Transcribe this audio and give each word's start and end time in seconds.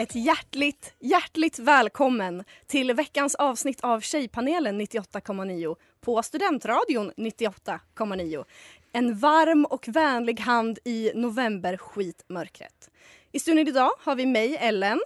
Ett 0.00 0.14
hjärtligt, 0.14 0.94
hjärtligt 0.98 1.58
välkommen 1.58 2.44
till 2.66 2.92
veckans 2.92 3.34
avsnitt 3.34 3.80
av 3.80 4.00
Tjejpanelen 4.00 4.80
98,9 4.80 5.76
på 6.00 6.22
Studentradion 6.22 7.12
98,9. 7.16 8.44
En 8.92 9.18
varm 9.18 9.64
och 9.64 9.88
vänlig 9.88 10.40
hand 10.40 10.78
i 10.84 11.12
novemberskitmörkret. 11.14 12.90
I 13.32 13.38
studion 13.38 13.68
idag 13.68 13.90
har 13.98 14.14
vi 14.14 14.26
mig, 14.26 14.56
Ellen. 14.56 15.00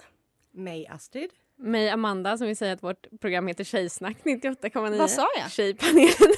Mig, 0.53 0.87
Astrid. 0.87 1.31
Mig, 1.59 1.91
Amanda, 1.91 2.39
som 2.39 2.47
vill 2.47 2.57
säga 2.57 2.73
att 2.73 2.83
vårt 2.83 3.21
program 3.21 3.47
heter 3.47 3.65
Tjejsnack 3.65 4.17
98,9. 4.25 4.99
Vad 4.99 5.11
sa 5.11 5.27
jag? 5.39 5.51
Tjejpanelen. 5.51 6.13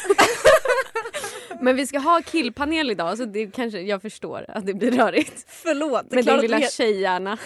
Men 1.61 1.77
vi 1.77 1.87
ska 1.87 1.99
ha 1.99 2.23
killpanel 2.23 2.91
idag 2.91 3.19
så 3.19 3.25
det 3.25 3.47
kanske, 3.47 3.81
jag 3.81 4.03
förstår 4.03 4.45
att 4.49 4.67
det 4.67 4.75
blir 4.75 4.91
rörigt. 4.91 5.45
Förlåt. 5.49 6.11
Med 6.11 6.25
din 6.25 6.41
lilla 6.41 6.61
tjejhjärna. 6.61 7.39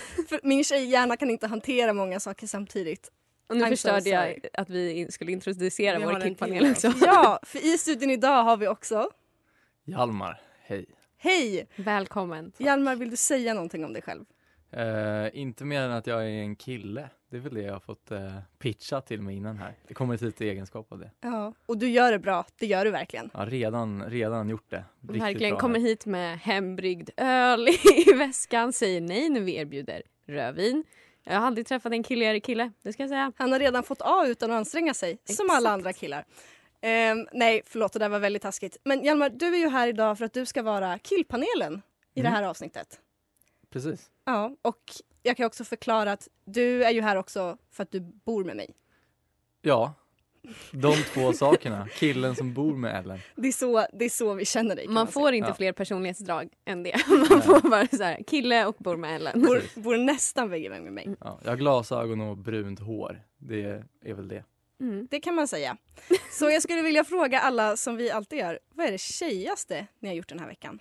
min 0.42 0.64
tjejhjärna 0.64 1.16
kan 1.16 1.30
inte 1.30 1.46
hantera 1.46 1.92
många 1.92 2.20
saker 2.20 2.46
samtidigt. 2.46 3.10
Och 3.48 3.56
nu 3.56 3.64
I'm 3.64 3.66
so 3.66 3.70
förstörde 3.70 4.00
sorry. 4.00 4.12
jag 4.42 4.46
att 4.52 4.70
vi 4.70 5.06
skulle 5.10 5.32
introducera 5.32 5.98
Vi 5.98 6.04
vår 6.04 6.20
killpanel 6.20 6.70
också. 6.70 6.92
Ja, 7.00 7.40
för 7.42 7.74
i 7.74 7.78
studion 7.78 8.10
idag 8.10 8.44
har 8.44 8.56
vi 8.56 8.68
också... 8.68 9.10
Hjalmar, 9.84 10.40
hej. 10.62 10.86
Hej! 11.18 11.66
Välkommen. 11.76 12.52
Hjalmar, 12.58 12.96
vill 12.96 13.10
du 13.10 13.16
säga 13.16 13.54
någonting 13.54 13.84
om 13.84 13.92
dig 13.92 14.02
själv? 14.02 14.24
Eh, 14.72 15.26
inte 15.40 15.64
mer 15.64 15.80
än 15.82 15.90
att 15.90 16.06
jag 16.06 16.22
är 16.22 16.28
en 16.28 16.56
kille. 16.56 17.08
Det 17.30 17.36
är 17.36 17.40
väl 17.40 17.54
det 17.54 17.62
jag 17.62 17.72
har 17.72 17.80
fått 17.80 18.10
eh, 18.10 18.36
pitcha 18.58 19.00
till 19.00 19.22
mig 19.22 19.36
innan 19.36 19.56
här. 19.56 19.74
Det 19.88 19.94
kommer 19.94 20.14
ett 20.14 20.20
lite 20.20 20.44
egenskap 20.44 20.92
av 20.92 20.98
det. 20.98 21.10
Ja. 21.20 21.52
Och 21.66 21.78
du 21.78 21.88
gör 21.88 22.12
det 22.12 22.18
bra, 22.18 22.44
det 22.58 22.66
gör 22.66 22.84
du 22.84 22.90
verkligen. 22.90 23.30
Ja, 23.34 23.46
redan, 23.48 24.04
redan 24.04 24.48
gjort 24.48 24.70
det. 24.70 24.84
Riktigt 25.00 25.22
Verkligen 25.22 25.50
bra 25.50 25.60
kommer 25.60 25.78
hit 25.80 26.06
med 26.06 26.38
hembryggd 26.38 27.10
öl 27.16 27.68
i 27.68 28.12
väskan, 28.18 28.72
säger 28.72 29.00
nej 29.00 29.28
när 29.28 29.40
vi 29.40 29.54
erbjuder 29.56 30.02
rödvin. 30.26 30.84
Jag 31.24 31.40
har 31.40 31.46
aldrig 31.46 31.66
träffat 31.66 31.92
en 31.92 32.02
killigare 32.02 32.40
kille, 32.40 32.70
det 32.82 32.92
ska 32.92 33.02
jag 33.02 33.10
säga. 33.10 33.32
Han 33.36 33.52
har 33.52 33.58
redan 33.58 33.82
fått 33.82 34.02
A 34.02 34.24
utan 34.26 34.50
att 34.50 34.56
anstränga 34.56 34.94
sig, 34.94 35.18
som 35.24 35.50
alla 35.50 35.56
Exakt. 35.58 35.72
andra 35.72 35.92
killar. 35.92 36.24
Ehm, 36.80 37.26
nej, 37.32 37.62
förlåt, 37.66 37.92
det 37.92 37.98
där 37.98 38.08
var 38.08 38.18
väldigt 38.18 38.42
taskigt. 38.42 38.76
Men 38.84 39.04
Hjalmar, 39.04 39.30
du 39.30 39.46
är 39.54 39.58
ju 39.58 39.68
här 39.68 39.88
idag 39.88 40.18
för 40.18 40.24
att 40.24 40.32
du 40.32 40.46
ska 40.46 40.62
vara 40.62 40.98
killpanelen 40.98 41.82
i 42.14 42.20
Mm. 42.20 42.32
det 42.32 42.36
här 42.38 42.42
avsnittet. 42.46 43.00
Precis. 43.70 44.10
Ja, 44.24 44.56
och 44.62 44.82
jag 45.22 45.36
kan 45.36 45.46
också 45.46 45.64
förklara 45.64 46.12
att 46.12 46.28
du 46.44 46.84
är 46.84 46.90
ju 46.90 47.00
här 47.00 47.16
också 47.16 47.58
för 47.70 47.82
att 47.82 47.90
du 47.92 48.00
bor 48.00 48.44
med 48.44 48.56
mig. 48.56 48.74
Ja, 49.62 49.94
de 50.72 50.94
två 51.14 51.32
sakerna. 51.32 51.88
Killen 51.94 52.36
som 52.36 52.54
bor 52.54 52.76
med 52.76 52.96
Ellen. 52.98 53.18
Det 53.36 53.48
är 53.48 53.52
så, 53.52 53.86
det 53.92 54.04
är 54.04 54.08
så 54.08 54.34
vi 54.34 54.44
känner 54.44 54.76
dig. 54.76 54.88
Man 54.88 55.06
säga. 55.06 55.12
får 55.12 55.32
inte 55.32 55.48
Ja. 55.50 55.54
fler 55.54 55.72
personlighetsdrag 55.72 56.48
än 56.64 56.82
det. 56.82 56.96
Man 57.30 57.42
får 57.42 57.70
bara 57.70 57.86
så 57.86 58.02
här, 58.02 58.22
kille 58.26 58.66
och 58.66 58.76
bor 58.78 58.96
med 58.96 59.16
Ellen. 59.16 59.42
Bor, 59.42 59.80
bor 59.80 59.96
nästan 59.96 60.50
vägg 60.50 60.64
i 60.64 60.68
vägg 60.68 60.82
med 60.82 60.92
mig. 60.92 61.16
Ja, 61.20 61.38
jag 61.44 61.50
har 61.50 61.56
glasögon 61.56 62.20
och 62.20 62.36
brunt 62.36 62.80
hår. 62.80 63.22
Det 63.38 63.82
är 64.04 64.14
väl 64.14 64.28
det. 64.28 64.44
Mm. 64.80 65.06
Det 65.10 65.20
kan 65.20 65.34
man 65.34 65.48
säga. 65.48 65.76
Så 66.30 66.50
jag 66.50 66.62
skulle 66.62 66.82
vilja 66.82 67.04
fråga 67.04 67.40
alla 67.40 67.76
som 67.76 67.96
vi 67.96 68.10
alltid 68.10 68.38
gör. 68.38 68.58
Vad 68.74 68.86
är 68.86 68.92
det 68.92 68.98
tjejigaste 69.00 69.86
ni 69.98 70.08
har 70.08 70.14
gjort 70.14 70.28
den 70.28 70.38
här 70.38 70.46
veckan? 70.46 70.78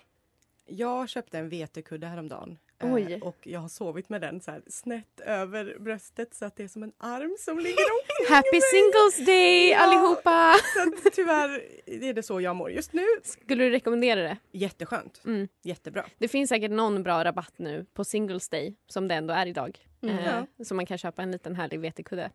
Jag 0.66 1.08
köpte 1.08 1.38
en 1.38 1.48
vetekudde 1.48 2.06
häromdagen. 2.06 2.58
Eh, 2.80 2.92
Oj. 2.94 3.18
Och 3.22 3.38
jag 3.46 3.60
har 3.60 3.68
sovit 3.68 4.08
med 4.08 4.20
den 4.20 4.40
så 4.40 4.50
här 4.50 4.62
snett 4.66 5.20
över 5.20 5.76
bröstet 5.80 6.34
så 6.34 6.44
att 6.44 6.56
det 6.56 6.62
är 6.64 6.68
som 6.68 6.82
en 6.82 6.92
arm 6.98 7.36
som 7.38 7.58
ligger 7.58 7.76
omkring 8.00 8.36
Happy 8.36 8.60
Singles 8.60 9.26
Day 9.26 9.70
Ja. 9.70 9.78
allihopa! 9.78 10.54
Så 10.74 10.82
att 11.06 11.12
tyvärr 11.14 11.62
är 11.86 12.14
det 12.14 12.22
så 12.22 12.40
jag 12.40 12.56
mår 12.56 12.70
just 12.70 12.92
nu. 12.92 13.06
Skulle 13.22 13.64
du 13.64 13.70
rekommendera 13.70 14.22
det? 14.22 14.36
Jätteskönt. 14.52 15.20
Mm. 15.24 15.48
Jättebra. 15.62 16.06
Det 16.18 16.28
finns 16.28 16.48
säkert 16.48 16.70
någon 16.70 17.02
bra 17.02 17.24
rabatt 17.24 17.54
nu 17.56 17.86
på 17.94 18.04
Singles 18.04 18.48
Day 18.48 18.74
som 18.86 19.08
det 19.08 19.14
ändå 19.14 19.34
är 19.34 19.46
idag. 19.46 19.78
Mm. 20.02 20.18
Eh, 20.18 20.44
så 20.64 20.74
man 20.74 20.86
kan 20.86 20.98
köpa 20.98 21.22
en 21.22 21.30
liten 21.30 21.56
härlig 21.56 21.80
vetekudde. 21.80 22.30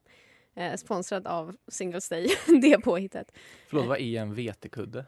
Eh, 0.55 0.75
sponsrad 0.75 1.27
av 1.27 1.55
Singles 1.67 2.09
Day, 2.09 2.27
det 2.61 2.77
påhittet. 2.83 3.31
Förlåt, 3.67 3.87
vad 3.87 3.99
är 3.99 4.21
en 4.21 4.33
vetekudde? 4.35 5.05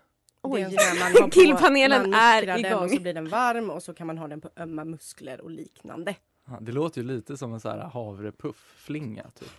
Oj, 0.54 0.76
på- 1.22 1.30
Killpanelen 1.30 2.14
är 2.14 2.58
igång. 2.60 2.84
Och 2.84 2.92
så 2.92 3.02
blir 3.02 3.14
den 3.14 3.30
varm 3.30 3.70
och 3.70 3.84
så 3.84 3.94
kan 3.94 4.08
man 4.08 4.18
ha 4.18 4.28
den 4.28 4.42
på 4.42 4.50
ömma 4.58 4.86
muskler 4.86 5.42
och 5.42 5.52
liknande. 5.52 6.16
Ja, 6.48 6.58
det 6.62 6.72
låter 6.72 7.02
ju 7.02 7.08
lite 7.08 7.38
som 7.38 7.54
en 7.54 7.60
så 7.60 7.70
här 7.70 7.80
havrepuff-flinga 7.80 9.24
typ. 9.40 9.50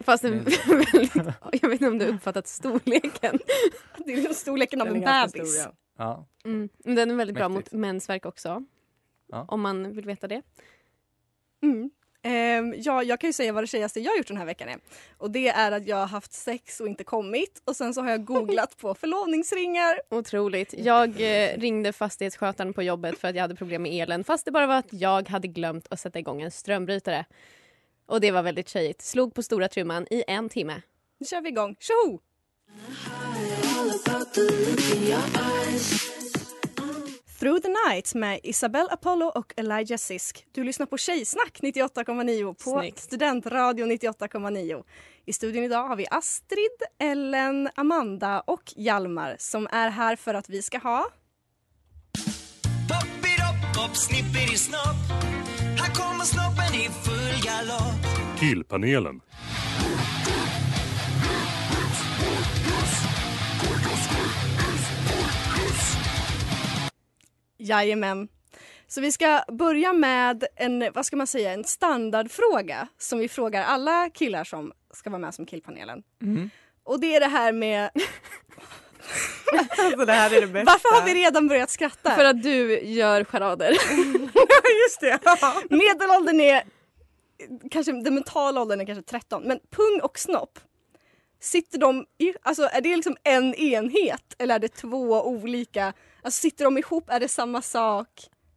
Fast 0.00 0.24
en 0.24 0.44
väldigt, 0.44 1.14
jag 1.62 1.68
vet 1.68 1.72
inte 1.72 1.86
om 1.88 1.98
du 1.98 2.04
har 2.06 2.12
uppfattat 2.12 2.46
storleken. 2.46 3.38
Det 4.06 4.12
är 4.12 4.32
storleken 4.32 4.80
av 4.80 4.86
Den 4.86 4.96
en 4.96 5.02
bebis. 5.32 5.60
stor, 5.60 5.74
ja. 5.96 6.26
Mm. 6.44 6.68
Men 6.84 6.94
Den 6.94 7.10
är 7.10 7.14
väldigt 7.14 7.36
bra 7.36 7.48
Mäktigt. 7.48 7.72
mot 7.72 7.80
mensvärk 7.80 8.26
också. 8.26 8.64
Ja. 9.26 9.44
Om 9.48 9.60
man 9.60 9.92
vill 9.96 10.06
veta 10.06 10.28
det. 10.28 10.42
Mm. 11.62 11.90
Ehm, 12.26 12.74
ja, 12.76 13.02
jag 13.02 13.20
kan 13.20 13.28
ju 13.28 13.32
säga 13.32 13.52
vad 13.52 13.62
det 13.62 13.66
tjejigaste 13.66 14.00
jag 14.00 14.12
har 14.12 14.16
gjort 14.16 14.28
den 14.28 14.36
här 14.36 14.44
veckan 14.44 14.68
är. 14.68 14.78
Och 15.18 15.30
det 15.30 15.48
är 15.48 15.72
att 15.72 15.86
jag 15.86 15.96
har 15.96 16.06
haft 16.06 16.32
sex 16.32 16.80
och 16.80 16.86
inte 16.88 17.04
kommit. 17.04 17.62
Och 17.64 17.76
sen 17.76 17.94
så 17.94 18.00
har 18.00 18.10
jag 18.10 18.24
googlat 18.24 18.76
på 18.76 18.94
förlovningsringar. 18.94 20.00
Otroligt. 20.10 20.74
Jag 20.78 21.08
eh, 21.08 21.58
ringde 21.58 21.92
fastighetsskötaren 21.92 22.72
på 22.72 22.82
jobbet 22.82 23.18
för 23.18 23.28
att 23.28 23.34
jag 23.34 23.42
hade 23.42 23.54
problem 23.54 23.82
med 23.82 23.92
elen 24.02 24.24
fast 24.24 24.44
det 24.44 24.50
bara 24.50 24.66
var 24.66 24.76
att 24.76 24.92
jag 24.92 25.28
hade 25.28 25.48
glömt 25.48 25.86
att 25.90 26.00
sätta 26.00 26.18
igång 26.18 26.42
en 26.42 26.50
strömbrytare. 26.50 27.24
Och 28.06 28.20
det 28.20 28.30
var 28.30 28.42
väldigt 28.42 28.68
tjejigt. 28.68 29.02
Slog 29.02 29.34
på 29.34 29.42
stora 29.42 29.68
trumman 29.68 30.06
i 30.10 30.24
en 30.26 30.48
timme. 30.48 30.82
Nu 31.18 31.26
kör 31.26 31.40
vi 31.40 31.48
igång. 31.48 31.76
Tjoho! 31.80 32.20
Through 37.38 37.60
the 37.60 37.68
Night 37.88 38.14
med 38.14 38.40
Isabel 38.42 38.88
Apollo 38.90 39.26
och 39.26 39.54
Elijah 39.56 39.98
Sisk. 39.98 40.46
Du 40.52 40.64
lyssnar 40.64 40.86
på 40.86 40.98
Tjejsnack 40.98 41.58
98,9 41.62 42.54
på 42.54 42.80
Snyggt. 42.80 42.98
Studentradio 42.98 43.86
98,9. 43.86 44.84
I 45.26 45.32
studion 45.32 45.64
idag 45.64 45.88
har 45.88 45.96
vi 45.96 46.06
Astrid, 46.10 46.82
Ellen, 46.98 47.68
Amanda 47.74 48.40
och 48.40 48.62
Hjalmar 48.76 49.36
som 49.38 49.68
är 49.72 49.90
här 49.90 50.16
för 50.16 50.34
att 50.34 50.48
vi 50.48 50.62
ska 50.62 50.78
ha... 50.78 51.06
Poppidopp, 52.88 53.76
Jajamän. 67.58 68.28
Så 68.88 69.00
vi 69.00 69.12
ska 69.12 69.42
börja 69.48 69.92
med 69.92 70.44
en, 70.56 70.92
vad 70.94 71.06
ska 71.06 71.16
man 71.16 71.26
säga, 71.26 71.52
en 71.52 71.64
standardfråga 71.64 72.88
som 72.98 73.18
vi 73.18 73.28
frågar 73.28 73.62
alla 73.64 74.10
killar 74.10 74.44
som 74.44 74.72
ska 74.94 75.10
vara 75.10 75.20
med 75.20 75.34
som 75.34 75.46
killpanelen. 75.46 76.02
Mm. 76.22 76.50
Och 76.84 77.00
det 77.00 77.14
är 77.14 77.20
det 77.20 77.26
här 77.26 77.52
med 77.52 77.90
Alltså 79.78 80.04
det 80.04 80.12
här 80.12 80.34
är 80.34 80.40
det 80.40 80.46
bästa. 80.46 80.72
varför 80.72 81.00
har 81.00 81.06
vi 81.06 81.14
redan 81.14 81.48
börjat 81.48 81.70
skratta? 81.70 82.10
För 82.10 82.24
att 82.24 82.42
du 82.42 82.80
gör 82.80 83.24
charader. 83.24 83.70
Just 84.84 85.00
det. 85.00 85.18
Ja. 85.24 85.62
Medelåldern 85.70 86.40
är 86.40 86.62
kanske 87.70 87.92
den 87.92 88.14
mentala 88.14 88.60
åldern 88.60 88.80
är 88.80 88.86
kanske 88.86 89.02
13 89.02 89.42
men 89.42 89.58
pung 89.70 90.00
och 90.02 90.18
snopp 90.18 90.58
Sitter 91.46 91.78
de 91.78 92.06
i, 92.18 92.32
alltså 92.42 92.62
är 92.72 92.80
det 92.80 92.96
liksom 92.96 93.16
en 93.24 93.54
enhet 93.54 94.34
eller 94.38 94.54
är 94.54 94.58
det 94.58 94.68
två 94.68 95.26
olika, 95.26 95.92
alltså 96.22 96.40
sitter 96.40 96.64
de 96.64 96.78
ihop, 96.78 97.04
är 97.10 97.20
det 97.20 97.28
samma 97.28 97.62
sak 97.62 98.08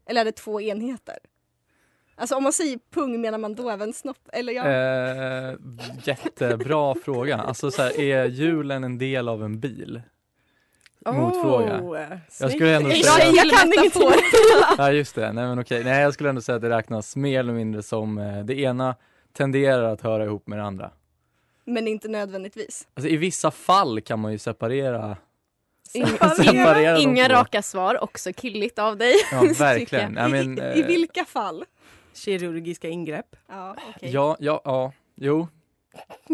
eller 0.09 0.21
är 0.21 0.25
det 0.25 0.31
två 0.31 0.61
enheter? 0.61 1.17
Alltså 2.15 2.35
om 2.35 2.43
man 2.43 2.53
säger 2.53 2.79
pung 2.93 3.21
menar 3.21 3.37
man 3.37 3.55
då 3.55 3.69
även 3.69 3.93
snopp 3.93 4.29
eller 4.33 4.53
ja? 4.53 4.67
Eh, 4.67 5.55
jättebra 6.03 6.95
fråga. 7.05 7.37
Alltså 7.37 7.71
så 7.71 7.81
här, 7.81 7.99
är 7.99 8.25
hjulen 8.25 8.83
en 8.83 8.97
del 8.97 9.29
av 9.29 9.43
en 9.43 9.59
bil? 9.59 10.01
Motfråga. 11.05 11.81
Oh, 11.81 11.99
Jag 12.39 12.51
skulle 12.51 12.75
ändå 12.75 12.89
säga- 12.89 13.31
jag 13.35 13.49
kan 13.59 13.73
ingenting. 13.73 14.01
Ja 14.77 14.91
just 14.91 15.15
det, 15.15 15.33
nej 15.33 15.47
men 15.47 15.59
okej. 15.59 15.83
Nej 15.83 16.01
jag 16.01 16.13
skulle 16.13 16.29
ändå 16.29 16.41
säga 16.41 16.55
att 16.55 16.61
det 16.61 16.69
räknas 16.69 17.15
mer 17.15 17.39
eller 17.39 17.53
mindre 17.53 17.83
som 17.83 18.17
eh, 18.17 18.39
det 18.45 18.59
ena 18.59 18.95
tenderar 19.33 19.83
att 19.83 20.01
höra 20.01 20.25
ihop 20.25 20.47
med 20.47 20.57
det 20.59 20.63
andra. 20.63 20.91
Men 21.69 21.87
inte 21.87 22.07
nödvändigtvis. 22.07 22.87
Alltså 22.93 23.09
i 23.09 23.17
vissa 23.17 23.51
fall 23.51 24.01
kan 24.01 24.19
man 24.19 24.31
ju 24.31 24.37
separera, 24.37 25.17
Inga, 25.93 26.97
inga 26.97 27.29
raka 27.29 27.61
svar, 27.61 28.03
också 28.03 28.33
killigt 28.33 28.79
av 28.79 28.97
dig. 28.97 29.13
Ja 29.31 29.41
verkligen. 29.59 30.13
Nej, 30.13 30.29
men, 30.29 30.57
I, 30.57 30.61
I 30.61 30.81
eh, 30.81 30.87
vilka 30.87 31.25
fall? 31.25 31.65
Kirurgiska 32.13 32.87
ingrepp. 32.87 33.35
Ja, 33.47 33.75
okej. 33.95 34.09
Ja, 34.11 34.37
ja, 34.39 34.61
ja, 34.65 34.91
jo. 35.15 35.47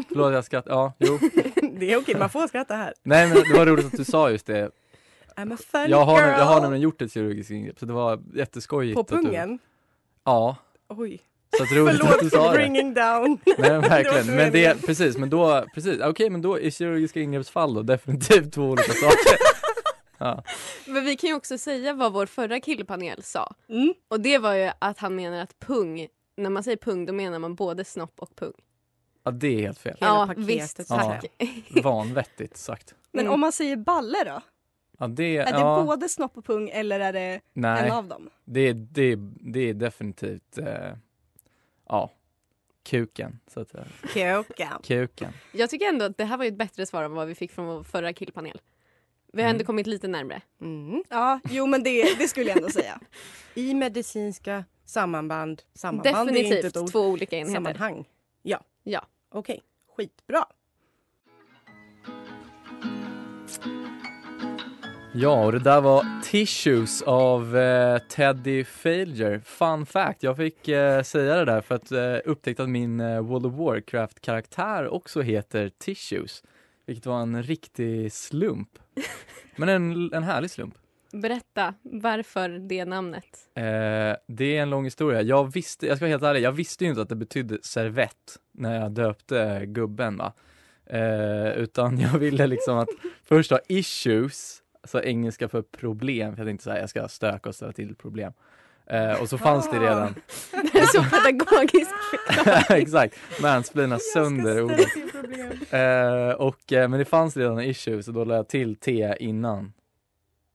Förlåt 0.08 0.34
jag 0.34 0.46
skrattar, 0.46 0.72
ja, 0.72 0.94
jo. 1.00 1.20
Det 1.80 1.94
är 1.94 1.98
okej, 1.98 2.16
man 2.20 2.30
får 2.30 2.48
skratta 2.48 2.76
här. 2.76 2.94
Nej 3.04 3.28
men 3.28 3.38
det 3.44 3.58
var 3.58 3.66
roligt 3.66 3.86
att 3.86 3.92
du 3.92 4.04
sa 4.06 4.30
just 4.32 4.46
det. 4.46 4.72
I'm 5.36 5.54
a 5.54 5.58
funny 5.72 5.90
Jag 5.90 6.06
har, 6.06 6.20
girl. 6.20 6.30
jag 6.30 6.46
har 6.46 6.62
nämligen 6.62 6.82
gjort 6.82 7.02
ett 7.02 7.14
kirurgiskt 7.14 7.52
ingrepp 7.52 7.80
så 7.80 7.86
det 7.86 7.94
var 7.94 8.24
jätteskojigt. 8.34 8.96
På 8.96 9.02
att 9.02 9.08
du- 9.08 9.16
pungen? 9.16 9.60
Ja, 10.24 10.56
Oj. 10.90 11.22
Så 11.58 11.64
att 11.64 11.72
roligt 11.72 11.94
att 11.94 12.00
du 12.02 12.08
Förlåt 12.18 12.32
sa 12.34 12.44
för 12.44 12.52
det. 12.52 12.58
bringing 12.58 12.94
down. 12.94 13.38
Nej 13.58 13.70
Det 13.70 13.80
verkligen, 13.80 14.36
men 14.36 14.52
det, 14.52 14.86
precis, 14.86 15.18
men 15.18 15.30
då, 15.30 15.66
precis, 15.74 16.00
okej 16.04 16.30
men 16.30 16.42
då 16.42 16.60
i 16.60 16.72
kirurgiska 16.72 17.20
ingreppsfall 17.22 17.74
då 17.74 17.82
definitivt 17.82 18.54
två 18.54 18.64
olika 18.64 18.94
saker. 18.94 19.38
Ja. 20.18 20.44
Men 20.88 21.06
vi 21.06 21.16
kan 21.16 21.30
ju 21.30 21.36
också 21.36 21.58
säga 21.58 21.94
vad 21.94 22.14
vår 22.14 22.26
förra 22.26 22.60
killpanel 22.60 23.24
sa. 23.24 23.56
Mm. 23.70 23.94
Och 24.08 24.20
det 24.20 24.38
var 24.38 24.54
ju 24.54 24.72
att 24.80 25.00
han 25.00 25.16
menar 25.16 25.40
att 25.40 25.60
pung, 25.60 26.08
när 26.38 26.50
man 26.50 26.64
säger 26.64 26.78
pung 26.78 27.06
då 27.06 27.14
menar 27.14 27.40
man 27.40 27.56
både 27.56 27.86
snopp 27.86 28.14
och 28.20 28.36
pung. 28.36 28.54
ja, 29.24 29.32
det 29.32 29.48
är 29.48 29.60
helt 29.62 29.80
fel. 29.80 29.98
Hela 30.00 30.12
ja 30.12 30.26
paketet, 30.28 30.50
visst, 30.50 30.88
tack. 30.88 31.26
Vanvettigt 31.84 32.58
sagt. 32.58 32.96
Men 33.12 33.22
Mm. 33.22 33.34
om 33.34 33.40
man 33.40 33.52
säger 33.52 33.76
balle 33.76 34.24
då? 34.26 34.42
Ja, 35.00 35.08
det, 35.08 35.38
Är 35.38 35.54
det 35.54 35.60
ja, 35.60 35.84
både 35.86 36.10
snopp 36.10 36.38
och 36.38 36.46
pung 36.46 36.70
eller 36.70 37.00
är 37.00 37.14
det 37.14 37.40
nej, 37.54 37.84
en 37.86 37.92
av 37.92 38.08
dem? 38.08 38.30
det, 38.46 38.74
det, 38.74 39.16
det 39.42 39.70
är 39.70 39.74
definitivt, 39.74 40.58
eh, 40.58 40.66
ja, 41.88 42.12
kuken, 42.84 43.40
så 43.48 43.60
att 43.60 43.70
säga. 43.70 43.86
Kåkan. 44.14 44.82
Kuken. 44.84 45.32
Jag 45.52 45.70
tycker 45.70 45.86
ändå 45.86 46.06
att 46.06 46.18
det 46.18 46.26
här 46.26 46.38
var 46.38 46.46
ett 46.46 46.58
bättre 46.58 46.86
svar 46.86 47.04
än 47.04 47.12
vad 47.14 47.28
vi 47.28 47.36
fick 47.36 47.52
från 47.52 47.66
vår 47.66 47.84
förra 47.84 48.14
killpanel. 48.14 48.62
Vi 49.34 49.42
har 49.42 49.50
ändå 49.50 49.58
Mm. 49.58 49.66
kommit 49.66 49.88
lite 49.88 50.08
närmre. 50.08 50.42
Mm. 50.62 51.04
Ja, 51.10 51.40
jo 51.50 51.66
men 51.68 51.84
det, 51.84 52.18
det 52.18 52.28
skulle 52.28 52.48
jag 52.50 52.58
ändå 52.58 52.70
säga. 52.70 53.00
I 53.54 53.74
medicinska 53.74 54.66
sammanband. 54.86 55.62
Sammanband 55.74 56.30
är 56.30 56.36
inte 56.36 56.40
ett 56.42 56.50
Definitivt 56.52 56.78
ord. 56.84 56.92
två 56.92 57.00
olika 57.08 57.36
enheter. 57.38 57.54
Sammanhang. 57.56 58.06
Ja. 58.42 58.62
Ja. 58.84 59.06
Okej. 59.30 59.62
Skitbra. 59.98 60.46
Ja, 65.18 65.46
och 65.46 65.52
det 65.52 65.60
där 65.60 65.82
var 65.82 66.22
Tissues 66.24 67.02
av 67.02 67.58
eh, 67.58 67.98
Teddy 67.98 68.64
Failure. 68.64 69.40
Fun 69.40 69.86
fact, 69.86 70.24
jag 70.24 70.38
fick 70.38 70.68
eh, 70.68 71.02
säga 71.04 71.36
det 71.36 71.46
där 71.46 71.62
för 71.62 71.76
att 71.76 71.92
eh, 71.92 72.18
upptäckte 72.26 72.64
att 72.64 72.70
min 72.70 73.00
eh, 73.00 73.22
World 73.22 73.46
of 73.46 73.54
Warcraft-karaktär 73.54 74.88
också 74.88 75.22
heter 75.22 75.70
Tissues. 75.70 76.44
Vilket 76.86 77.06
var 77.06 77.22
en 77.22 77.44
riktig 77.44 78.14
slump. 78.14 78.70
Men 79.56 79.70
en, 79.70 80.14
en 80.14 80.24
härlig 80.24 80.52
slump. 80.52 80.76
Berätta, 81.12 81.74
varför 81.82 82.50
det 82.50 82.86
namnet? 82.86 83.26
Eh, 83.56 83.64
det 84.28 84.58
är 84.58 84.62
en 84.62 84.70
lång 84.70 84.84
historia. 84.84 85.22
Jag 85.22 85.54
visste, 85.54 85.88
jag 85.88 85.98
ska 85.98 86.06
vara 86.06 86.12
helt 86.12 86.24
ärlig, 86.24 86.42
jag 86.42 86.52
visste 86.52 86.84
ju 86.84 86.90
inte 86.90 87.02
att 87.02 87.10
det 87.10 87.16
betydde 87.16 87.58
servett 87.62 88.40
när 88.52 88.80
jag 88.80 88.92
döpte 88.92 89.66
gubben 89.66 90.18
va. 90.18 90.34
Eh, 90.86 91.58
utan 91.58 92.00
jag 92.00 92.20
ville 92.20 92.48
liksom 92.48 92.78
att 92.78 92.90
först 93.24 93.52
ha 93.52 93.60
issues, 93.68 94.62
alltså 94.86 95.04
engelska 95.04 95.50
för 95.50 95.62
problem, 95.62 96.36
för 96.36 96.42
jag 96.42 96.48
tänkte 96.48 96.64
så 96.64 96.72
här, 96.72 96.80
jag 96.80 96.90
ska 96.90 97.08
stöka 97.08 97.50
och 97.50 97.56
ställa 97.56 97.72
till 97.72 97.96
problem. 97.96 98.34
Eh, 98.86 99.22
och 99.22 99.30
så 99.30 99.38
fanns 99.38 99.70
det 99.72 99.80
redan, 99.80 100.16
Det 100.52 100.80
är 100.80 100.86
så 100.86 101.04
pedagogiskt. 101.04 101.92
exakt, 102.70 103.16
mansplaina 103.42 104.00
sönder 104.00 104.62
ordet. 104.62 104.88
Eh, 105.70 106.42
och, 106.42 106.74
eh, 106.74 106.90
men 106.90 107.00
det 107.00 107.06
fanns 107.06 107.38
redan 107.38 107.62
issues 107.62 108.08
och 108.08 108.14
då 108.14 108.24
lade 108.24 108.40
jag 108.40 108.48
till 108.48 108.76
T 108.76 109.16
innan. 109.20 109.74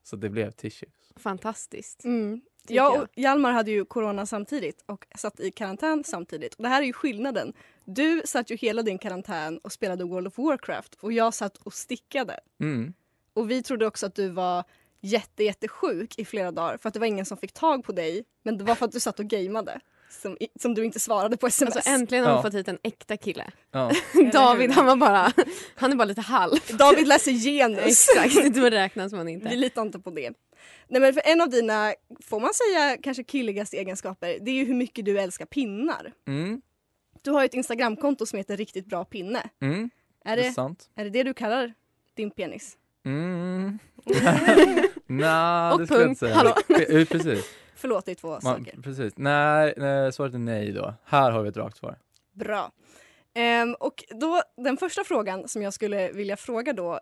Så 0.05 0.17
det 0.17 0.29
blev 0.29 0.51
tissues. 0.51 1.13
Fantastiskt. 1.17 2.05
Mm. 2.05 2.41
Jag 2.69 3.03
och 3.03 3.09
Hjalmar 3.15 3.53
hade 3.53 3.71
ju 3.71 3.85
corona 3.85 4.27
samtidigt 4.27 4.85
och 4.87 5.07
satt 5.17 5.41
i 5.41 5.51
karantän 5.51 6.05
samtidigt. 6.05 6.55
Och 6.55 6.63
det 6.63 6.69
här 6.69 6.83
är 6.83 6.87
ju 6.87 6.93
skillnaden. 6.93 7.53
Du 7.85 8.23
satt 8.25 8.51
ju 8.51 8.57
hela 8.57 8.83
din 8.83 8.99
karantän 8.99 9.59
och 9.59 9.73
spelade 9.73 10.05
World 10.05 10.27
of 10.27 10.39
Warcraft 10.39 10.95
och 10.95 11.13
jag 11.13 11.35
satt 11.35 11.57
och 11.57 11.75
stickade. 11.75 12.41
Mm. 12.61 12.93
Och 13.41 13.51
vi 13.51 13.63
trodde 13.63 13.87
också 13.87 14.07
att 14.07 14.15
du 14.15 14.29
var 14.29 14.65
jätte, 15.01 15.45
jättesjuk 15.45 16.19
i 16.19 16.25
flera 16.25 16.51
dagar 16.53 16.77
för 16.77 16.89
att 16.89 16.95
det 16.95 17.01
var 17.01 17.07
ingen 17.07 17.27
som 17.27 17.37
fick 17.39 17.53
tag 17.53 17.85
på 17.85 17.93
dig. 17.93 18.25
Men 18.43 18.59
det 18.59 18.65
var 18.65 18.75
för 18.75 18.85
att 18.87 18.93
du 18.93 19.01
satt 19.01 19.19
och 19.21 19.27
gameade. 19.27 19.81
Som, 20.23 20.37
som 20.61 20.75
du 20.75 20.85
inte 20.85 21.01
svarade 21.01 21.37
på 21.37 21.47
sms. 21.47 21.77
Alltså 21.77 21.91
äntligen 21.91 22.25
har 22.25 22.33
vi 22.33 22.37
Ja. 22.39 22.43
fått 22.43 22.55
hit 22.55 22.69
en 22.69 22.79
äkta 22.83 23.17
kille. 23.17 23.51
Ja. 23.71 23.93
David 24.33 24.71
han 24.71 24.87
var 24.87 24.97
bara, 24.97 25.33
han 25.75 25.93
är 25.93 25.97
bara 25.97 26.05
lite 26.05 26.21
halv. 26.21 26.57
David 26.79 27.09
läser 27.09 27.33
genus. 27.33 28.09
Exakt, 28.19 28.55
då 28.55 28.71
räknas 28.71 29.13
man 29.13 29.27
Vi 29.27 29.33
inte. 29.33 29.57
litar 29.57 29.83
inte 29.83 29.99
på 29.99 30.11
det. 30.11 30.33
Nej, 30.89 31.01
men 31.01 31.15
för 31.15 31.23
en 31.25 31.41
av 31.41 31.49
dina, 31.51 31.95
får 32.25 32.41
man 32.41 32.51
säga, 32.55 32.97
kanske 33.03 33.25
killigaste 33.25 33.77
egenskaper, 33.77 34.39
det 34.41 34.51
är 34.51 34.55
ju 34.55 34.65
hur 34.65 34.75
mycket 34.75 35.05
du 35.05 35.21
älskar 35.21 35.47
pinnar. 35.47 36.13
Mm. 36.29 36.63
Du 37.23 37.31
har 37.31 37.41
ju 37.41 37.45
ett 37.47 37.55
Instagramkonto 37.55 38.27
som 38.27 38.37
heter 38.37 38.57
riktigt 38.57 38.87
bra 38.87 39.05
pinne. 39.05 39.49
Mm. 39.63 39.91
Är 40.25 40.37
Det 40.37 40.43
är 40.43 40.47
det, 40.49 40.53
sant. 40.55 40.91
är 40.97 41.05
det 41.05 41.11
det 41.11 41.23
du 41.23 41.35
kallar 41.35 41.75
din 42.15 42.31
penis? 42.31 42.77
Mm. 43.05 43.79
Nej, 45.07 45.73
Och 45.73 45.79
det 45.79 45.87
skulle 45.87 46.01
jag 46.01 46.09
punkt. 46.09 46.09
inte 46.09 46.19
säga. 46.19 46.35
Hallå. 46.35 46.55
Eh, 46.69 47.05
Precis. 47.07 47.45
Förlåt, 47.75 48.05
det 48.07 48.11
är 48.11 48.15
två 48.15 48.29
Man, 48.29 48.41
saker. 48.43 48.83
precis. 48.83 49.13
Nej, 49.17 49.75
nej, 49.77 50.13
svaret 50.13 50.35
är 50.35 50.39
nej 50.39 50.73
då. 50.73 50.95
Här 51.05 51.31
har 51.31 51.43
vi 51.43 51.49
ett 51.49 51.57
rakt 51.57 51.77
svar. 51.77 51.99
Bra. 52.33 52.73
Ehm, 53.35 53.75
och 53.81 54.05
då, 54.11 54.43
den 54.57 54.77
första 54.77 55.05
frågan 55.05 55.49
som 55.49 55.63
jag 55.63 55.75
skulle 55.75 56.13
vilja 56.13 56.37
fråga 56.37 56.73
då 56.73 57.01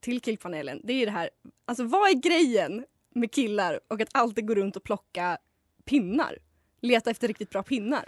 till 0.00 0.20
killpanelen, 0.20 0.80
det 0.84 0.92
är 0.92 1.06
det 1.06 1.12
här, 1.12 1.30
alltså 1.64 1.84
vad 1.84 2.10
är 2.10 2.14
grejen 2.14 2.84
med 3.14 3.32
killar 3.32 3.80
och 3.88 4.00
att 4.00 4.08
alltid 4.12 4.46
gå 4.46 4.54
runt 4.54 4.76
och 4.76 4.82
plocka 4.84 5.38
pinnar? 5.84 6.38
Leta 6.80 7.10
efter 7.10 7.28
riktigt 7.28 7.50
bra 7.50 7.62
pinnar. 7.62 8.04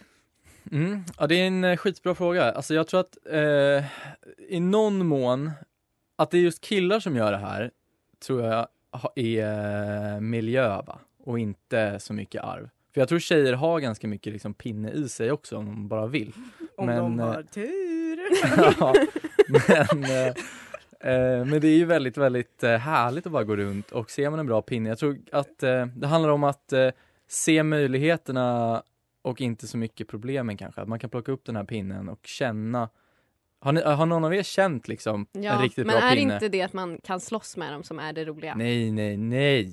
Mm. 0.72 1.04
Ja, 1.18 1.26
det 1.26 1.34
är 1.34 1.46
en 1.46 1.64
eh, 1.64 1.76
skitbra 1.76 2.14
fråga. 2.14 2.52
Alltså 2.52 2.74
jag 2.74 2.86
tror 2.88 3.00
att 3.00 3.18
eh, 3.30 3.84
i 4.48 4.60
någon 4.60 5.06
mån, 5.06 5.50
att 6.18 6.30
det 6.30 6.38
är 6.38 6.42
just 6.42 6.60
killar 6.60 7.00
som 7.00 7.16
gör 7.16 7.32
det 7.32 7.38
här, 7.38 7.70
tror 8.26 8.42
jag 8.42 8.66
är 9.14 10.14
eh, 10.14 10.20
miljö 10.20 10.68
va? 10.68 10.98
Och 11.24 11.38
inte 11.38 11.98
så 12.00 12.12
mycket 12.12 12.44
arv. 12.44 12.68
För 12.94 13.00
jag 13.00 13.08
tror 13.08 13.18
tjejer 13.18 13.52
har 13.52 13.80
ganska 13.80 14.08
mycket 14.08 14.32
liksom 14.32 14.54
pinne 14.54 14.90
i 14.90 15.08
sig 15.08 15.32
också 15.32 15.56
om 15.56 15.66
de 15.66 15.88
bara 15.88 16.06
vill. 16.06 16.32
Om 16.76 16.86
Men, 16.86 16.96
de 16.96 17.20
eh, 17.20 17.26
har 17.26 17.42
tur. 17.42 18.18
ja, 18.80 18.94
men, 19.48 20.04
eh, 20.04 20.26
eh, 21.12 21.44
men 21.44 21.60
det 21.60 21.68
är 21.68 21.76
ju 21.76 21.84
väldigt, 21.84 22.16
väldigt 22.16 22.62
eh, 22.64 22.76
härligt 22.76 23.26
att 23.26 23.32
bara 23.32 23.44
gå 23.44 23.56
runt 23.56 23.90
och 23.90 24.10
ser 24.10 24.30
man 24.30 24.38
en 24.38 24.46
bra 24.46 24.62
pinne. 24.62 24.88
Jag 24.88 24.98
tror 24.98 25.18
att 25.32 25.62
eh, 25.62 25.86
det 25.86 26.06
handlar 26.06 26.30
om 26.30 26.44
att 26.44 26.72
eh, 26.72 26.88
se 27.28 27.62
möjligheterna 27.62 28.82
och 29.22 29.40
inte 29.40 29.66
så 29.66 29.78
mycket 29.78 30.08
problemen 30.08 30.56
kanske. 30.56 30.80
Att 30.80 30.88
man 30.88 30.98
kan 30.98 31.10
plocka 31.10 31.32
upp 31.32 31.44
den 31.44 31.56
här 31.56 31.64
pinnen 31.64 32.08
och 32.08 32.26
känna. 32.26 32.88
Har, 33.60 33.72
ni, 33.72 33.82
har 33.82 34.06
någon 34.06 34.24
av 34.24 34.34
er 34.34 34.42
känt 34.42 34.88
liksom 34.88 35.26
en 35.32 35.42
Ja, 35.42 35.60
riktigt 35.62 35.86
men 35.86 35.96
bra 35.96 36.04
är 36.08 36.16
pinne? 36.16 36.34
inte 36.34 36.48
det 36.48 36.62
att 36.62 36.72
man 36.72 36.98
kan 37.04 37.20
slåss 37.20 37.56
med 37.56 37.72
dem 37.72 37.82
som 37.82 37.98
är 37.98 38.12
det 38.12 38.24
roliga? 38.24 38.54
Nej, 38.54 38.90
nej, 38.90 39.16
nej. 39.16 39.72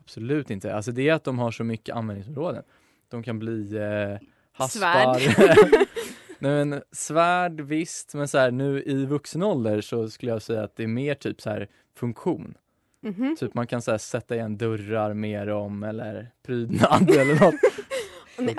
Absolut 0.00 0.50
inte. 0.50 0.74
Alltså 0.74 0.92
det 0.92 1.08
är 1.08 1.14
att 1.14 1.24
de 1.24 1.38
har 1.38 1.50
så 1.50 1.64
mycket 1.64 1.96
användningsområden. 1.96 2.62
De 3.08 3.22
kan 3.22 3.38
bli 3.38 3.76
eh, 3.76 4.28
haspar. 4.52 5.20
Nej 6.38 6.64
men 6.64 6.82
svärd 6.92 7.60
visst, 7.60 8.14
men 8.14 8.28
så 8.28 8.38
här, 8.38 8.50
nu 8.50 8.82
i 8.82 9.06
vuxen 9.06 9.42
ålder 9.42 9.80
så 9.80 10.08
skulle 10.10 10.32
jag 10.32 10.42
säga 10.42 10.62
att 10.62 10.76
det 10.76 10.82
är 10.82 10.86
mer 10.86 11.14
typ 11.14 11.40
så 11.40 11.50
här 11.50 11.68
funktion. 11.96 12.54
Mhm. 13.00 13.36
Typ 13.40 13.54
man 13.54 13.66
kan 13.66 13.82
så 13.82 13.90
här, 13.90 13.98
sätta 13.98 14.34
igen 14.34 14.56
dörrar 14.58 15.14
med 15.14 15.48
dem 15.48 15.82
eller 15.82 16.30
prydnad 16.46 17.10
eller 17.16 17.40
något. 17.40 17.54